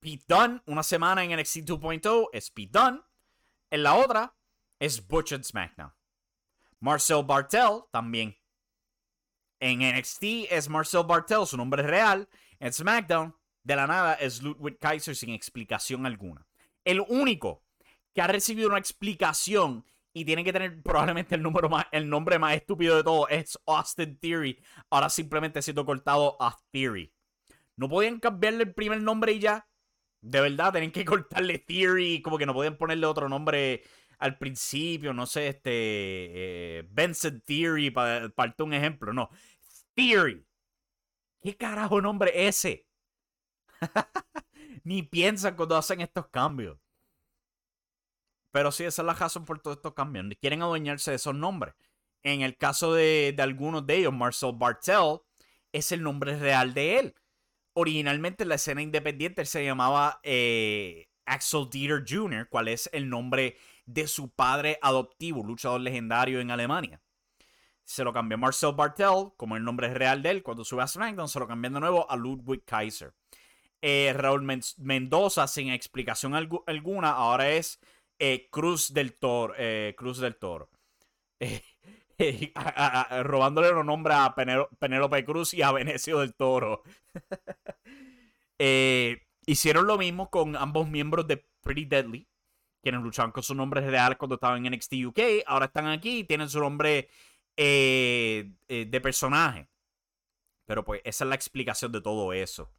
Pete 0.01 0.25
Dunne, 0.27 0.61
una 0.67 0.83
semana 0.83 1.23
en 1.23 1.39
NXT 1.39 1.59
2.0 1.59 2.29
es 2.33 2.51
Pete 2.51 2.77
Dunne. 2.77 3.01
En 3.71 3.85
la 3.85 3.95
otra 3.95 4.37
es 4.81 5.07
Butch 5.07 5.33
and 5.33 5.45
SmackDown. 5.45 5.95
Marcel 6.83 7.23
Bartel 7.25 7.85
también. 7.93 8.37
En 9.61 9.79
NXT 9.79 10.51
es 10.51 10.69
Marcel 10.69 11.05
Bartel, 11.07 11.47
su 11.47 11.57
nombre 11.57 11.81
es 11.81 11.89
real. 11.89 12.29
En 12.59 12.73
SmackDown, 12.73 13.37
de 13.63 13.77
la 13.77 13.87
nada, 13.87 14.15
es 14.15 14.43
Ludwig 14.43 14.81
Kaiser 14.81 15.15
sin 15.15 15.31
explicación 15.31 16.05
alguna. 16.07 16.45
El 16.85 16.99
único 17.09 17.63
que 18.13 18.21
ha 18.21 18.27
recibido 18.27 18.69
una 18.69 18.79
explicación 18.79 19.87
y 20.13 20.25
tiene 20.25 20.43
que 20.43 20.53
tener 20.53 20.83
probablemente 20.83 21.37
el, 21.37 21.43
número 21.43 21.69
más, 21.69 21.87
el 21.93 22.11
nombre 22.11 22.41
más 22.41 22.57
estúpido 22.57 22.97
de 22.97 23.05
todo 23.05 23.29
es 23.29 23.57
Austin 23.65 24.19
Theory. 24.19 24.59
Ahora 24.91 25.09
simplemente 25.09 25.63
sido 25.63 25.87
cortado 25.87 26.37
a 26.41 26.59
Theory. 26.73 27.13
No 27.77 27.89
podían 27.89 28.19
cambiarle 28.19 28.65
el 28.65 28.75
primer 28.75 29.01
nombre 29.01 29.33
y 29.33 29.39
ya. 29.39 29.69
De 30.21 30.41
verdad, 30.41 30.73
tienen 30.73 30.91
que 30.91 31.05
cortarle 31.05 31.59
Theory. 31.59 32.23
Como 32.23 32.39
que 32.39 32.47
no 32.47 32.55
podían 32.55 32.77
ponerle 32.77 33.07
otro 33.07 33.29
nombre 33.29 33.85
al 34.23 34.39
principio. 34.39 35.13
No 35.13 35.27
sé, 35.27 35.49
este. 35.49 35.71
Eh, 35.73 36.89
Benson 36.91 37.41
Theory, 37.41 37.91
para 37.91 38.29
darte 38.29 38.63
un 38.63 38.73
ejemplo. 38.73 39.13
No. 39.13 39.29
Theory. 39.95 40.47
¿Qué 41.43 41.57
carajo 41.57 42.01
nombre 42.01 42.47
ese? 42.47 42.87
Ni 44.85 45.03
piensan 45.03 45.57
cuando 45.57 45.77
hacen 45.77 46.01
estos 46.01 46.29
cambios. 46.29 46.79
Pero 48.53 48.71
sí, 48.71 48.85
esa 48.85 49.03
es 49.03 49.07
la 49.07 49.15
razón 49.15 49.45
por 49.45 49.61
todos 49.61 49.79
estos 49.79 49.95
cambios. 49.95 50.27
Quieren 50.41 50.63
adueñarse 50.63 51.11
de 51.11 51.17
esos 51.17 51.35
nombres. 51.35 51.75
En 52.23 52.43
el 52.43 52.57
caso 52.57 52.95
de, 52.95 53.35
algunos 53.39 53.87
de 53.87 53.97
ellos, 53.97 54.13
Marcel 54.13 54.53
Bartel 54.55 55.19
es 55.73 55.91
el 55.91 56.03
nombre 56.03 56.39
real 56.39 56.75
de 56.75 56.99
él. 56.99 57.15
Originalmente 57.75 58.45
en 58.45 58.51
la 58.51 58.57
escena 58.57 58.83
independiente 58.83 59.45
se 59.47 59.65
llamaba 59.65 60.21
eh, 60.23 61.09
Axel 61.25 61.69
Dieter 61.71 62.05
Jr., 62.07 62.49
cual 62.49 62.69
es 62.69 62.89
el 62.93 63.09
nombre 63.09 63.57
de 63.93 64.07
su 64.07 64.31
padre 64.31 64.79
adoptivo, 64.83 65.45
luchador 65.45 65.81
legendario 65.81 66.41
en 66.41 66.51
Alemania. 66.51 67.01
Se 67.85 68.05
lo 68.05 68.13
cambió 68.13 68.37
a 68.37 68.41
Marcel 68.41 68.75
Bartel, 68.75 69.33
como 69.37 69.57
el 69.57 69.65
nombre 69.65 69.93
real 69.93 70.23
de 70.23 70.31
él. 70.31 70.43
Cuando 70.43 70.65
sube 70.65 70.83
a 70.83 70.87
SmackDown, 70.87 71.29
se 71.29 71.39
lo 71.39 71.49
cambian 71.49 71.75
de 71.75 71.81
nuevo 71.81 72.11
a 72.11 72.17
Ludwig 72.17 72.65
Kaiser. 72.65 73.13
Eh, 73.83 74.13
Raúl 74.17 74.47
Mendoza, 74.79 75.49
sin 75.49 75.71
explicación 75.71 76.35
alguna, 76.35 77.11
ahora 77.11 77.51
es 77.51 77.81
eh, 78.21 78.49
Cruz 78.51 78.95
del 78.95 79.15
Toro. 79.15 79.55
Eh, 79.59 79.95
Cruz 79.97 80.19
del 80.19 80.37
Toro. 80.37 80.71
robándole 83.25 83.73
los 83.73 83.85
nombres 83.85 84.17
a 84.17 84.35
Penélope 84.79 85.25
Cruz 85.25 85.55
y 85.55 85.63
a 85.63 85.73
Venecio 85.73 86.21
del 86.21 86.35
Toro. 86.35 86.83
hicieron 89.47 89.89
lo 89.89 89.99
mismo 89.99 90.31
con 90.31 90.55
ambos 90.55 90.89
miembros 90.89 91.27
de 91.27 91.45
Pretty 91.63 91.85
Deadly, 91.85 92.29
quienes 92.83 93.03
luchaban 93.03 93.33
con 93.33 93.43
sus 93.43 93.57
nombres 93.57 93.85
reales 93.85 94.19
cuando 94.19 94.35
estaban 94.35 94.65
en 94.65 94.73
NXT 94.73 94.95
UK. 95.07 95.19
Ahora 95.47 95.67
están 95.67 95.87
aquí 95.87 96.19
y 96.19 96.25
tienen 96.25 96.49
su 96.49 96.61
nombre 96.61 97.09
de 97.57 99.01
personaje. 99.03 99.69
Pero 100.67 100.85
pues 100.85 101.01
esa 101.05 101.25
es 101.25 101.29
la 101.29 101.35
explicación 101.35 101.93
de 101.93 102.01
todo 102.01 102.33
eso. 102.33 102.71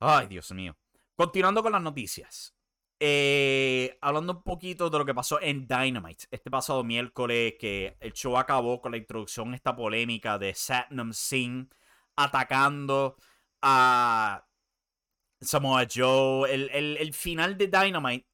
Ay, 0.00 0.28
Dios 0.28 0.50
mío. 0.52 0.76
Continuando 1.16 1.62
con 1.62 1.72
las 1.72 1.82
noticias. 1.82 2.54
Eh, 3.00 3.96
hablando 4.00 4.32
un 4.32 4.42
poquito 4.42 4.90
de 4.90 4.98
lo 4.98 5.04
que 5.04 5.14
pasó 5.14 5.40
en 5.40 5.68
Dynamite 5.68 6.26
este 6.32 6.50
pasado 6.50 6.82
miércoles, 6.82 7.54
que 7.58 7.96
el 8.00 8.12
show 8.12 8.36
acabó 8.36 8.80
con 8.80 8.90
la 8.90 8.98
introducción, 8.98 9.54
esta 9.54 9.76
polémica 9.76 10.36
de 10.36 10.52
Satnam 10.52 11.12
Singh 11.12 11.68
atacando 12.16 13.16
a 13.62 14.44
Samoa 15.40 15.86
Joe. 15.92 16.52
El, 16.52 17.14
final 17.14 17.56
de 17.56 17.68
Dynamite 17.68 18.26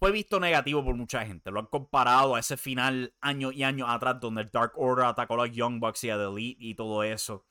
fue 0.00 0.12
visto 0.12 0.40
negativo 0.40 0.82
por 0.82 0.96
mucha 0.96 1.26
gente. 1.26 1.50
Lo 1.50 1.60
han 1.60 1.66
comparado 1.66 2.34
a 2.34 2.40
ese 2.40 2.56
final 2.56 3.12
años 3.20 3.52
y 3.54 3.64
años 3.64 3.86
atrás, 3.90 4.18
donde 4.18 4.40
el 4.40 4.50
Dark 4.50 4.72
Order 4.76 5.04
atacó 5.04 5.34
a 5.34 5.46
los 5.46 5.54
Young 5.54 5.78
Bucks 5.78 6.04
y 6.04 6.10
a 6.10 6.16
The 6.16 6.24
Elite 6.24 6.64
y 6.64 6.74
todo 6.74 7.02
eso. 7.04 7.44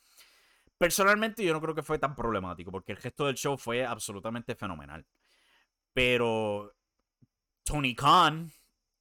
Personalmente 0.80 1.44
yo 1.44 1.54
no 1.54 1.62
creo 1.62 1.76
que 1.76 1.84
fue 1.84 2.00
tan 2.00 2.16
problemático 2.16 2.72
porque 2.72 2.94
el 2.94 2.98
gesto 2.98 3.28
del 3.28 3.36
show 3.36 3.56
fue 3.56 3.86
absolutamente 3.86 4.56
fenomenal. 4.56 5.06
Pero 5.94 6.74
Tony 7.64 7.94
Khan, 7.94 8.52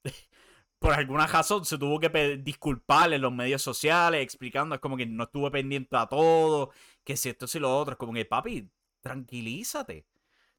por 0.78 0.92
alguna 0.92 1.26
razón, 1.26 1.64
se 1.64 1.78
tuvo 1.78 1.98
que 1.98 2.36
disculpar 2.36 3.14
en 3.14 3.22
los 3.22 3.32
medios 3.32 3.62
sociales, 3.62 4.22
explicando, 4.22 4.74
es 4.74 4.80
como 4.82 4.98
que 4.98 5.06
no 5.06 5.24
estuvo 5.24 5.50
pendiente 5.50 5.96
a 5.96 6.06
todo, 6.06 6.70
que 7.02 7.16
si 7.16 7.30
esto 7.30 7.46
y 7.54 7.60
lo 7.60 7.74
otro, 7.74 7.92
es 7.92 7.98
como 7.98 8.12
que, 8.12 8.26
papi, 8.26 8.68
tranquilízate. 9.00 10.04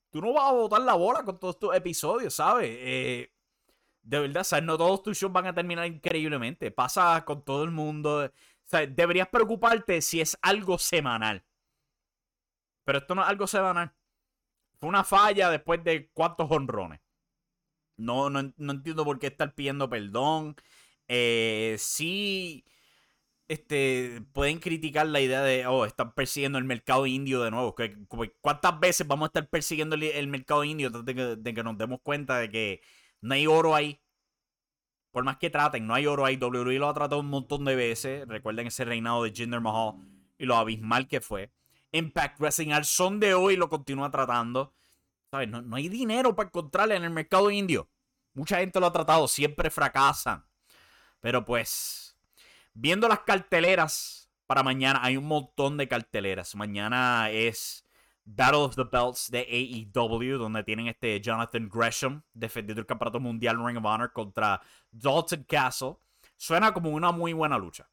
Tú 0.10 0.22
no 0.22 0.34
vas 0.34 0.50
a 0.50 0.54
botar 0.54 0.82
la 0.82 0.96
bola 0.96 1.24
con 1.24 1.40
todos 1.40 1.56
estos 1.56 1.76
episodios, 1.76 2.34
¿sabes? 2.34 2.70
Eh, 2.72 3.32
de 4.02 4.20
verdad, 4.20 4.44
¿sabes? 4.44 4.66
No 4.66 4.78
todos 4.78 5.04
tus 5.04 5.18
shows 5.18 5.32
van 5.32 5.48
a 5.48 5.54
terminar 5.54 5.86
increíblemente. 5.86 6.72
Pasa 6.72 7.24
con 7.26 7.44
todo 7.44 7.64
el 7.64 7.72
mundo. 7.72 8.32
Deberías 8.72 9.28
preocuparte 9.28 10.02
si 10.02 10.22
es 10.22 10.38
algo 10.42 10.78
semanal. 10.78 11.44
Pero 12.84 13.00
esto 13.00 13.14
no 13.14 13.22
es 13.22 13.30
algo 13.30 13.46
semanal. 13.46 13.94
Fue 14.80 14.90
una 14.90 15.04
falla 15.04 15.50
después 15.52 15.84
de 15.84 16.10
cuántos 16.12 16.50
honrones. 16.50 17.02
No, 17.98 18.30
no, 18.30 18.40
entiendo 18.40 19.04
por 19.04 19.20
qué 19.20 19.28
estar 19.28 19.54
pidiendo 19.54 19.90
perdón. 19.90 20.56
Eh, 21.08 21.76
sí, 21.78 22.66
este, 23.50 24.22
pueden 24.32 24.60
criticar 24.60 25.08
la 25.08 25.20
idea 25.20 25.42
de, 25.42 25.66
oh, 25.66 25.86
están 25.86 26.14
persiguiendo 26.14 26.60
el 26.60 26.66
mercado 26.66 27.08
indio 27.08 27.42
de 27.42 27.50
nuevo. 27.50 27.76
¿Cuántas 28.42 28.80
veces 28.80 29.08
vamos 29.08 29.26
a 29.26 29.30
estar 29.30 29.50
persiguiendo 29.50 29.96
el, 29.96 30.28
mercado 30.28 30.64
indio 30.64 30.92
de 30.92 31.16
que, 31.16 31.36
de 31.36 31.54
que 31.56 31.64
nos 31.64 31.76
demos 31.76 32.00
cuenta 32.04 32.38
de 32.38 32.50
que 32.50 32.82
no 33.22 33.34
hay 33.34 33.48
oro 33.48 33.74
ahí? 33.74 34.00
Por 35.12 35.24
más 35.24 35.38
que 35.38 35.50
traten, 35.50 35.88
no 35.88 35.96
hay 35.96 36.06
oro 36.06 36.26
ahí. 36.26 36.38
WWE 36.38 36.78
lo 36.78 36.90
ha 36.90 36.94
tratado 36.94 37.20
un 37.20 37.30
montón 37.30 37.66
de 37.66 37.76
veces. 37.76 38.28
Recuerden 38.28 38.68
ese 38.68 38.86
reinado 38.86 39.24
de 39.24 39.32
Jinder 39.32 39.60
Mahal 39.60 39.96
y 40.38 40.46
lo 40.46 40.56
abismal 40.56 41.08
que 41.08 41.20
fue. 41.20 41.52
Impact 41.92 42.40
Wrestling 42.40 42.72
al 42.72 42.86
son 42.86 43.20
de 43.20 43.34
hoy 43.34 43.56
lo 43.56 43.68
continúa 43.68 44.12
tratando. 44.12 44.76
¿Sabes? 45.32 45.50
No, 45.50 45.76
hay 45.76 45.90
dinero 45.90 46.36
para 46.36 46.50
encontrarle 46.50 46.96
en 46.96 47.04
el 47.04 47.10
mercado 47.10 47.50
indio. 47.50 47.90
Mucha 48.34 48.60
gente 48.60 48.80
lo 48.80 48.86
ha 48.86 48.94
tratado, 48.94 49.28
siempre 49.28 49.72
fracasan. 49.72 50.46
Pero 51.20 51.44
pues, 51.44 52.09
viendo 52.74 53.08
las 53.08 53.22
carteleras 53.22 54.32
para 54.48 54.64
mañana, 54.64 55.00
hay 55.04 55.18
un 55.18 55.26
montón 55.26 55.78
de 55.78 55.88
carteleras. 55.88 56.56
Mañana 56.56 57.30
es 57.30 57.86
Battle 58.26 58.60
of 58.60 58.76
the 58.76 58.84
Belts 58.84 59.30
de 59.32 59.40
AEW, 59.40 60.38
donde 60.38 60.64
tienen 60.64 60.88
este 60.88 61.20
Jonathan 61.22 61.70
Gresham 61.70 62.24
defendiendo 62.34 62.82
el 62.82 62.88
campeonato 62.88 63.20
mundial 63.20 63.64
Ring 63.64 63.78
of 63.78 63.86
Honor 63.86 64.12
contra 64.14 64.62
Dalton 64.92 65.44
Castle. 65.44 65.98
Suena 66.38 66.74
como 66.74 66.92
una 66.92 67.12
muy 67.12 67.34
buena 67.34 67.58
lucha. 67.58 67.90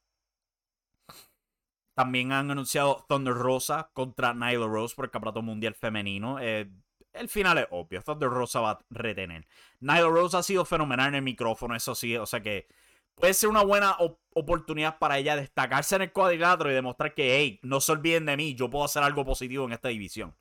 También 1.94 2.32
han 2.32 2.50
anunciado 2.50 3.06
Thunder 3.08 3.32
Rosa 3.32 3.90
contra 3.94 4.34
Nyla 4.34 4.66
Rose 4.66 4.94
por 4.94 5.06
el 5.06 5.10
campeonato 5.10 5.40
mundial 5.40 5.74
femenino. 5.74 6.38
Eh, 6.38 6.70
el 7.14 7.28
final 7.30 7.56
es 7.56 7.66
obvio. 7.70 8.02
Thunder 8.02 8.28
Rosa 8.28 8.60
va 8.60 8.70
a 8.72 8.78
retener. 8.90 9.46
Nyla 9.80 10.08
Rose 10.08 10.36
ha 10.36 10.42
sido 10.42 10.66
fenomenal 10.66 11.08
en 11.08 11.14
el 11.16 11.22
micrófono, 11.22 11.74
eso 11.74 11.94
sí. 11.94 12.14
O 12.16 12.26
sea 12.26 12.42
que 12.42 12.68
puede 13.16 13.34
ser 13.34 13.48
una 13.48 13.64
buena 13.64 13.96
oportunidad 14.34 14.98
para 14.98 15.18
ella 15.18 15.36
destacarse 15.36 15.96
en 15.96 16.02
el 16.02 16.12
cuadrilátero 16.12 16.70
y 16.70 16.74
demostrar 16.74 17.14
que, 17.14 17.36
hey, 17.36 17.58
no 17.62 17.80
se 17.80 17.92
olviden 17.92 18.26
de 18.26 18.36
mí, 18.36 18.54
yo 18.54 18.70
puedo 18.70 18.84
hacer 18.84 19.02
algo 19.02 19.24
positivo 19.24 19.64
en 19.64 19.72
esta 19.72 19.88
división. 19.88 20.36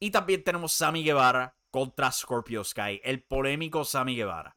Y 0.00 0.10
también 0.10 0.42
tenemos 0.42 0.72
Sammy 0.72 1.04
Guevara 1.04 1.54
contra 1.70 2.10
Scorpio 2.10 2.64
Sky, 2.64 3.00
el 3.04 3.22
polémico 3.22 3.84
Sammy 3.84 4.16
Guevara. 4.16 4.56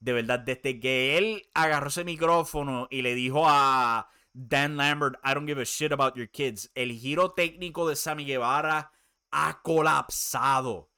De 0.00 0.12
verdad, 0.12 0.38
desde 0.38 0.78
que 0.78 1.18
él 1.18 1.48
agarró 1.54 1.88
ese 1.88 2.04
micrófono 2.04 2.86
y 2.88 3.02
le 3.02 3.14
dijo 3.14 3.44
a 3.46 4.08
Dan 4.32 4.76
Lambert, 4.76 5.16
I 5.24 5.34
don't 5.34 5.48
give 5.48 5.60
a 5.60 5.64
shit 5.64 5.92
about 5.92 6.14
your 6.14 6.30
kids, 6.30 6.70
el 6.74 6.92
giro 6.92 7.32
técnico 7.32 7.88
de 7.88 7.96
Sammy 7.96 8.24
Guevara 8.24 8.92
ha 9.32 9.60
colapsado. 9.62 10.90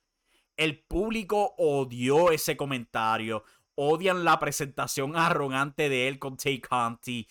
El 0.57 0.83
público 0.83 1.55
odió 1.57 2.31
ese 2.31 2.57
comentario 2.59 3.45
odian 3.81 4.25
la 4.25 4.39
presentación 4.39 5.17
arrogante 5.17 5.89
de 5.89 6.09
él 6.09 6.19
con 6.19 6.37
Tay 6.37 6.61
Conti. 6.61 7.27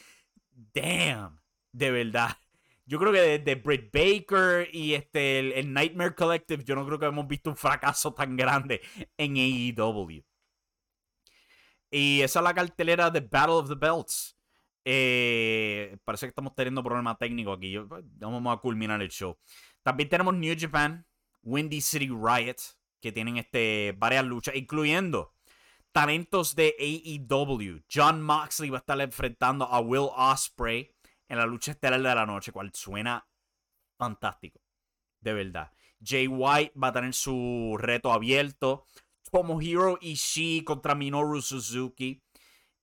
Damn, 0.74 1.40
de 1.72 1.92
verdad. 1.92 2.38
Yo 2.86 2.98
creo 2.98 3.14
que 3.14 3.20
desde 3.20 3.56
Britt 3.56 3.92
Baker 3.94 4.68
y 4.74 4.96
este, 4.96 5.60
el, 5.60 5.72
Nightmare 5.72 6.16
Collective, 6.16 6.64
yo 6.64 6.76
no 6.76 6.86
creo 6.88 6.98
que 6.98 7.06
hemos 7.06 7.28
visto 7.28 7.52
un 7.52 7.56
fracaso 7.56 8.14
tan 8.16 8.36
grande 8.36 8.82
en 9.16 9.36
AEW. 9.36 10.24
Y 11.92 12.22
esa 12.22 12.40
es 12.40 12.44
la 12.44 12.54
cartelera 12.54 13.12
de 13.12 13.20
Battle 13.20 13.54
of 13.54 13.70
the 13.70 13.76
Belts. 13.76 14.36
Eh, 14.86 15.98
parece 16.04 16.26
que 16.26 16.30
estamos 16.30 16.56
teniendo 16.56 16.84
problemas 16.84 17.20
técnicos 17.20 17.58
aquí. 17.58 17.78
vamos 17.78 18.58
a 18.58 18.60
culminar 18.60 19.00
el 19.04 19.10
show. 19.10 19.38
También 19.84 20.10
tenemos 20.10 20.34
New 20.34 20.56
Japan, 20.58 21.06
Windy 21.44 21.82
City 21.82 22.10
Riot, 22.10 22.58
que 23.00 23.12
tienen 23.12 23.38
este, 23.38 23.94
varias 23.98 24.26
luchas, 24.26 24.56
incluyendo 24.56 25.36
talentos 25.91 26.56
de 26.56 26.75
AEW. 26.80 27.84
John 27.91 28.21
Moxley 28.21 28.69
va 28.69 28.78
a 28.78 28.80
estar 28.80 28.99
enfrentando 29.02 29.65
a 29.65 29.80
Will 29.80 30.10
Osprey 30.15 30.95
en 31.28 31.38
la 31.38 31.45
lucha 31.45 31.71
estelar 31.71 32.02
de 32.02 32.15
la 32.15 32.25
noche, 32.25 32.52
cual 32.52 32.71
suena 32.73 33.28
fantástico. 33.97 34.62
De 35.19 35.34
verdad. 35.34 35.71
Jay 36.02 36.28
White 36.28 36.73
va 36.82 36.88
a 36.88 36.93
tener 36.93 37.13
su 37.13 37.75
reto 37.78 38.12
abierto. 38.12 38.86
Tomohiro 39.32 39.97
Ishii 40.02 40.63
contra 40.63 40.95
Minoru 40.95 41.41
Suzuki. 41.41 42.23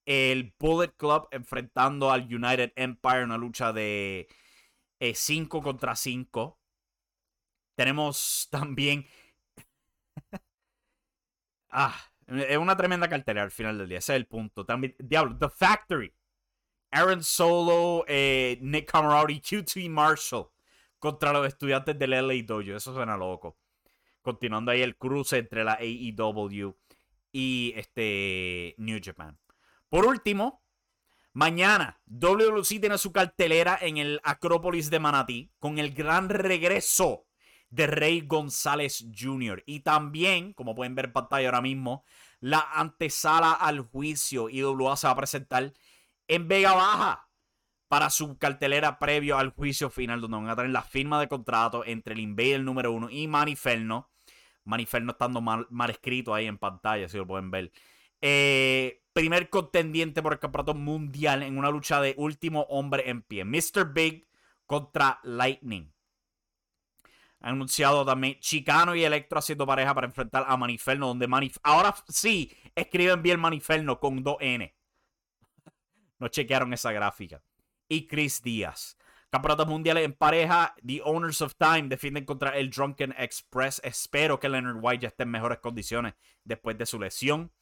El 0.05 0.55
Bullet 0.59 0.95
Club 0.97 1.27
enfrentando 1.33 2.11
al 2.13 2.23
United 2.33 2.73
Empire, 2.77 3.25
una 3.25 3.37
lucha 3.37 3.73
de 3.73 4.29
5 5.01 5.59
eh, 5.59 5.63
contra 5.63 5.97
5. 5.97 6.61
Tenemos 7.75 8.49
también. 8.51 9.07
ah, 11.71 11.97
es 12.27 12.57
una 12.57 12.77
tremenda 12.77 13.09
cartera 13.09 13.43
al 13.43 13.51
final 13.51 13.79
del 13.79 13.89
día. 13.89 13.99
Ese 13.99 14.15
es 14.15 14.17
el 14.17 14.27
punto. 14.27 14.65
También, 14.65 14.95
Diablo, 14.99 15.37
The 15.39 15.49
Factory. 15.49 16.13
Aaron 16.91 17.23
Solo, 17.23 18.05
eh, 18.09 18.59
Nick 18.63 18.91
Camarati, 18.91 19.41
QT 19.41 19.89
Marshall 19.89 20.49
contra 20.99 21.33
los 21.33 21.47
estudiantes 21.47 21.99
del 21.99 22.11
LA 22.11 22.43
Dojo. 22.45 22.77
Eso 22.77 22.95
suena 22.95 23.17
loco. 23.17 23.59
Continuando 24.23 24.71
ahí 24.71 24.83
el 24.83 24.97
cruce 24.97 25.39
entre 25.39 25.63
la 25.63 25.75
AEW 25.75 26.77
y 27.33 27.73
este 27.77 28.75
New 28.79 28.99
Japan. 29.03 29.39
Por 29.89 30.07
último, 30.07 30.65
mañana 31.33 32.01
WLC 32.07 32.81
tiene 32.81 32.99
su 32.99 33.13
cartelera 33.13 33.79
en 33.81 33.99
el 33.99 34.21
Acrópolis 34.25 34.91
de 34.91 34.99
Manatí 34.99 35.53
con 35.59 35.79
el 35.79 35.93
gran 35.93 36.29
regreso 36.29 37.26
de 37.77 37.87
Rey 37.87 38.23
González 38.23 39.07
Jr. 39.17 39.63
Y 39.67 39.81
también, 39.81 40.55
como 40.55 40.75
pueden 40.75 40.95
ver 40.95 41.07
en 41.07 41.13
pantalla 41.13 41.49
ahora 41.49 41.61
mismo, 41.61 42.05
la 42.41 42.67
antesala 42.75 43.53
al 43.53 43.81
juicio 43.81 44.49
IWA 44.49 44.97
se 44.97 45.07
va 45.07 45.13
a 45.13 45.17
presentar 45.17 45.73
en 46.27 46.49
Vega 46.49 46.73
Baja 46.73 47.29
para 47.89 48.09
su 48.09 48.39
cartelera 48.39 48.99
previo 48.99 49.39
al 49.39 49.51
juicio 49.51 49.91
final, 49.91 50.23
donde 50.23 50.39
van 50.39 50.49
a 50.49 50.57
tener 50.57 50.71
la 50.71 50.83
firma 50.83 51.21
de 51.21 51.29
contrato 51.29 51.85
entre 51.85 52.15
el 52.15 52.21
Invader 52.21 52.63
número 52.63 52.93
uno 52.93 53.11
y 53.11 53.29
Maniferno. 53.29 54.11
Maniferno 54.65 55.13
estando 55.13 55.41
mal, 55.41 55.69
escrito 55.91 56.35
ahí 56.35 56.47
en 56.47 56.59
pantalla, 56.59 57.09
si 57.09 57.19
lo 57.19 57.27
pueden 57.27 57.51
ver. 57.51 57.71
Eh, 58.23 59.03
primer 59.13 59.51
contendiente 59.51 60.23
por 60.23 60.33
el 60.33 60.39
campeonato 60.39 60.75
mundial 60.75 61.43
en 61.43 61.59
una 61.59 61.71
lucha 61.71 62.01
de 62.01 62.15
último 62.17 62.63
hombre 62.71 63.09
en 63.11 63.23
pie. 63.23 63.45
Mr. 63.45 63.93
Big 63.93 64.27
contra 64.65 65.21
Lightning. 65.23 65.96
Han 67.47 67.55
anunciado 67.55 68.05
también 68.05 68.41
Chicano 68.41 68.97
y 68.97 69.05
Electro 69.05 69.39
haciendo 69.39 69.65
pareja 69.65 69.95
para 69.95 70.09
enfrentar 70.09 70.45
a 70.49 70.57
Maniferno, 70.57 71.07
donde 71.07 71.29
Manif 71.29 71.59
ahora 71.63 71.95
sí 72.09 72.51
escriben 72.75 73.23
bien 73.23 73.39
Maniferno 73.39 74.01
con 74.01 74.25
dos 74.25 74.39
N. 74.41 74.75
No 76.19 76.27
chequearon 76.27 76.73
esa 76.73 76.91
gráfica. 76.91 77.41
Y 77.89 78.09
Chris 78.09 78.43
Díaz. 78.43 78.99
Campeonatos 79.31 79.69
mundiales 79.69 80.05
en 80.05 80.15
pareja. 80.15 80.75
The 80.85 81.03
Owners 81.05 81.41
of 81.41 81.55
Time 81.55 81.85
defienden 81.85 82.25
contra 82.25 82.59
el 82.59 82.69
Drunken 82.69 83.15
Express. 83.17 83.81
Espero 83.85 84.41
que 84.41 84.49
Leonard 84.49 84.81
White 84.83 85.03
ya 85.03 85.09
esté 85.09 85.23
en 85.23 85.31
mejores 85.31 85.61
condiciones 85.61 86.15
después 86.43 86.77
de 86.77 86.87
su 86.87 86.99
lesión. 86.99 87.53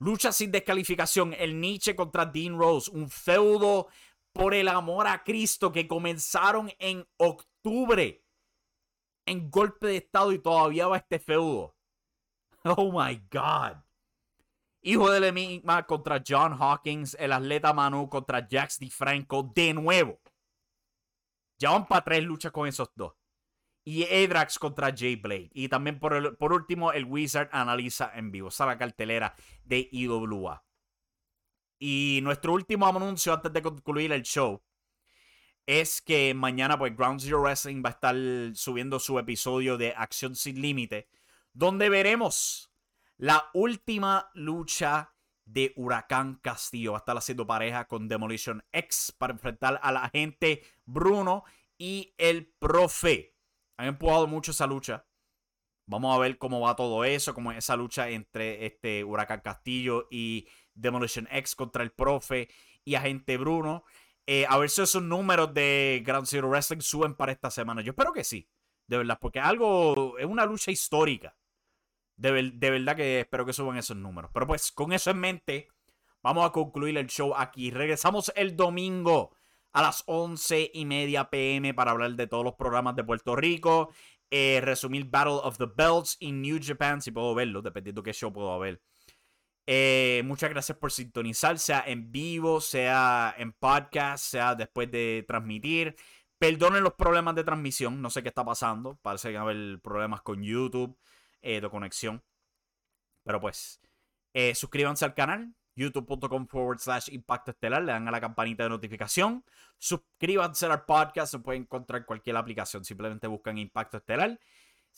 Lucha 0.00 0.32
sin 0.32 0.50
descalificación. 0.50 1.32
El 1.38 1.60
Nietzsche 1.60 1.94
contra 1.94 2.26
Dean 2.26 2.58
Rose. 2.58 2.90
Un 2.90 3.08
feudo 3.08 3.86
por 4.32 4.52
el 4.52 4.66
amor 4.66 5.06
a 5.06 5.22
Cristo 5.22 5.70
que 5.70 5.86
comenzaron 5.86 6.72
en 6.80 7.06
octubre. 7.18 8.24
En 9.28 9.50
golpe 9.50 9.88
de 9.88 9.96
estado 9.98 10.32
y 10.32 10.38
todavía 10.38 10.88
va 10.88 10.96
este 10.96 11.18
feudo. 11.18 11.76
Oh 12.64 12.90
my 12.90 13.14
God. 13.30 13.76
Hijo 14.80 15.10
del 15.10 15.24
Enigma 15.24 15.86
contra 15.86 16.22
John 16.26 16.56
Hawkins. 16.58 17.14
El 17.20 17.32
atleta 17.32 17.74
Manu 17.74 18.08
contra 18.08 18.46
Jax 18.50 18.78
DiFranco. 18.78 19.52
De 19.54 19.74
nuevo. 19.74 20.18
Ya 21.58 21.70
van 21.70 21.86
para 21.86 22.04
tres 22.04 22.24
luchas 22.24 22.52
con 22.52 22.66
esos 22.66 22.90
dos. 22.94 23.12
Y 23.84 24.04
Edrax 24.04 24.58
contra 24.58 24.94
Jay 24.96 25.16
Blade. 25.16 25.50
Y 25.52 25.68
también 25.68 26.00
por, 26.00 26.38
por 26.38 26.54
último, 26.54 26.92
el 26.92 27.04
Wizard 27.04 27.50
analiza 27.52 28.10
en 28.14 28.30
vivo. 28.30 28.48
Esa 28.48 28.64
la 28.64 28.78
cartelera 28.78 29.34
de 29.62 29.88
IWA. 29.92 30.64
Y 31.78 32.20
nuestro 32.22 32.54
último 32.54 32.86
anuncio 32.86 33.34
antes 33.34 33.52
de 33.52 33.60
concluir 33.60 34.10
el 34.12 34.22
show 34.22 34.62
es 35.68 36.00
que 36.00 36.32
mañana, 36.32 36.78
pues, 36.78 36.96
Ground 36.96 37.20
Zero 37.20 37.42
Wrestling 37.42 37.82
va 37.84 37.90
a 37.90 37.92
estar 37.92 38.16
subiendo 38.54 38.98
su 38.98 39.18
episodio 39.18 39.76
de 39.76 39.92
Acción 39.94 40.34
Sin 40.34 40.62
Límite, 40.62 41.10
donde 41.52 41.90
veremos 41.90 42.72
la 43.18 43.50
última 43.52 44.30
lucha 44.32 45.12
de 45.44 45.74
Huracán 45.76 46.36
Castillo. 46.36 46.92
Va 46.92 46.98
a 46.98 47.00
estar 47.00 47.18
haciendo 47.18 47.46
pareja 47.46 47.86
con 47.86 48.08
Demolition 48.08 48.64
X 48.72 49.14
para 49.18 49.34
enfrentar 49.34 49.78
a 49.82 49.92
la 49.92 50.08
gente 50.08 50.62
Bruno 50.86 51.44
y 51.76 52.14
el 52.16 52.46
profe. 52.46 53.36
Han 53.76 53.88
empujado 53.88 54.26
mucho 54.26 54.52
esa 54.52 54.66
lucha. 54.66 55.04
Vamos 55.84 56.16
a 56.16 56.18
ver 56.18 56.38
cómo 56.38 56.60
va 56.60 56.76
todo 56.76 57.04
eso, 57.04 57.34
cómo 57.34 57.52
es 57.52 57.58
esa 57.58 57.76
lucha 57.76 58.08
entre 58.08 58.64
este 58.64 59.04
Huracán 59.04 59.40
Castillo 59.40 60.08
y 60.10 60.48
Demolition 60.72 61.28
X 61.30 61.54
contra 61.54 61.82
el 61.82 61.92
profe 61.92 62.48
y 62.86 62.94
agente 62.94 63.36
Bruno. 63.36 63.84
Eh, 64.30 64.44
a 64.46 64.58
ver 64.58 64.68
si 64.68 64.82
esos 64.82 65.02
números 65.02 65.54
de 65.54 66.02
Grand 66.04 66.26
Zero 66.26 66.50
Wrestling 66.50 66.82
suben 66.82 67.14
para 67.14 67.32
esta 67.32 67.50
semana. 67.50 67.80
Yo 67.80 67.92
espero 67.92 68.12
que 68.12 68.24
sí, 68.24 68.46
de 68.86 68.98
verdad, 68.98 69.16
porque 69.18 69.40
algo 69.40 70.18
es 70.18 70.26
una 70.26 70.44
lucha 70.44 70.70
histórica. 70.70 71.34
De, 72.14 72.30
verdad 72.30 72.94
que 72.94 73.20
espero 73.20 73.46
que 73.46 73.54
suban 73.54 73.78
esos 73.78 73.96
números. 73.96 74.30
Pero 74.34 74.46
pues 74.46 74.70
con 74.70 74.92
eso 74.92 75.10
en 75.10 75.18
mente, 75.18 75.68
vamos 76.22 76.44
a 76.44 76.52
concluir 76.52 76.98
el 76.98 77.06
show 77.06 77.34
aquí. 77.34 77.70
Regresamos 77.70 78.30
el 78.36 78.54
domingo 78.54 79.34
a 79.72 79.80
las 79.80 80.02
11 80.04 80.72
y 80.74 80.84
media 80.84 81.30
pm 81.30 81.72
para 81.72 81.92
hablar 81.92 82.12
de 82.12 82.26
todos 82.26 82.44
los 82.44 82.54
programas 82.54 82.96
de 82.96 83.04
Puerto 83.04 83.34
Rico. 83.34 83.94
Eh, 84.30 84.60
resumir 84.62 85.06
Battle 85.06 85.40
of 85.42 85.56
the 85.56 85.68
Belts 85.74 86.18
in 86.20 86.42
New 86.42 86.60
Japan, 86.62 87.00
si 87.00 87.12
puedo 87.12 87.34
verlo, 87.34 87.62
dependiendo 87.62 88.02
qué 88.02 88.12
show 88.12 88.30
puedo 88.30 88.58
ver. 88.58 88.82
Eh, 89.70 90.22
muchas 90.24 90.48
gracias 90.48 90.78
por 90.78 90.90
sintonizar, 90.90 91.58
sea 91.58 91.84
en 91.86 92.10
vivo, 92.10 92.60
sea 92.60 93.34
en 93.36 93.52
podcast, 93.52 94.24
sea 94.24 94.54
después 94.54 94.90
de 94.90 95.24
transmitir. 95.28 95.94
Perdonen 96.38 96.82
los 96.82 96.94
problemas 96.94 97.34
de 97.34 97.44
transmisión, 97.44 98.00
no 98.00 98.08
sé 98.08 98.22
qué 98.22 98.28
está 98.28 98.44
pasando. 98.44 98.98
Parece 99.02 99.30
que 99.30 99.36
va 99.36 99.42
haber 99.42 99.80
problemas 99.80 100.22
con 100.22 100.42
YouTube. 100.42 100.96
Eh, 101.40 101.60
de 101.60 101.70
conexión. 101.70 102.22
Pero 103.22 103.40
pues, 103.40 103.80
eh, 104.34 104.54
suscríbanse 104.54 105.04
al 105.04 105.14
canal, 105.14 105.54
youtube.com 105.76 106.46
forward 106.48 106.78
slash 106.80 107.10
impacto 107.12 107.52
estelar, 107.52 107.82
le 107.82 107.92
dan 107.92 108.08
a 108.08 108.10
la 108.10 108.20
campanita 108.20 108.64
de 108.64 108.70
notificación, 108.70 109.44
suscríbanse 109.78 110.66
al 110.66 110.84
podcast, 110.84 111.30
se 111.32 111.38
puede 111.38 111.58
encontrar 111.58 112.04
cualquier 112.04 112.36
aplicación, 112.36 112.84
simplemente 112.84 113.28
buscan 113.28 113.58
Impacto 113.58 113.98
Estelar. 113.98 114.38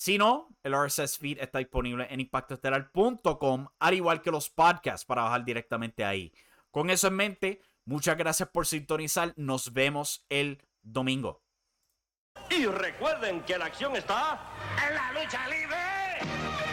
Si 0.00 0.16
no, 0.16 0.48
el 0.62 0.72
RSS 0.72 1.18
feed 1.18 1.40
está 1.40 1.58
disponible 1.58 2.06
en 2.08 2.20
impactoestelar.com, 2.20 3.68
al 3.78 3.94
igual 3.94 4.22
que 4.22 4.30
los 4.30 4.48
podcasts 4.48 5.04
para 5.04 5.24
bajar 5.24 5.44
directamente 5.44 6.06
ahí. 6.06 6.32
Con 6.70 6.88
eso 6.88 7.08
en 7.08 7.16
mente, 7.16 7.60
muchas 7.84 8.16
gracias 8.16 8.48
por 8.48 8.66
sintonizar, 8.66 9.34
nos 9.36 9.74
vemos 9.74 10.24
el 10.30 10.62
domingo. 10.80 11.42
Y 12.48 12.64
recuerden 12.64 13.42
que 13.42 13.58
la 13.58 13.66
acción 13.66 13.94
está 13.94 14.40
en 14.88 14.94
la 14.94 15.22
lucha 15.22 15.46
libre. 15.48 16.69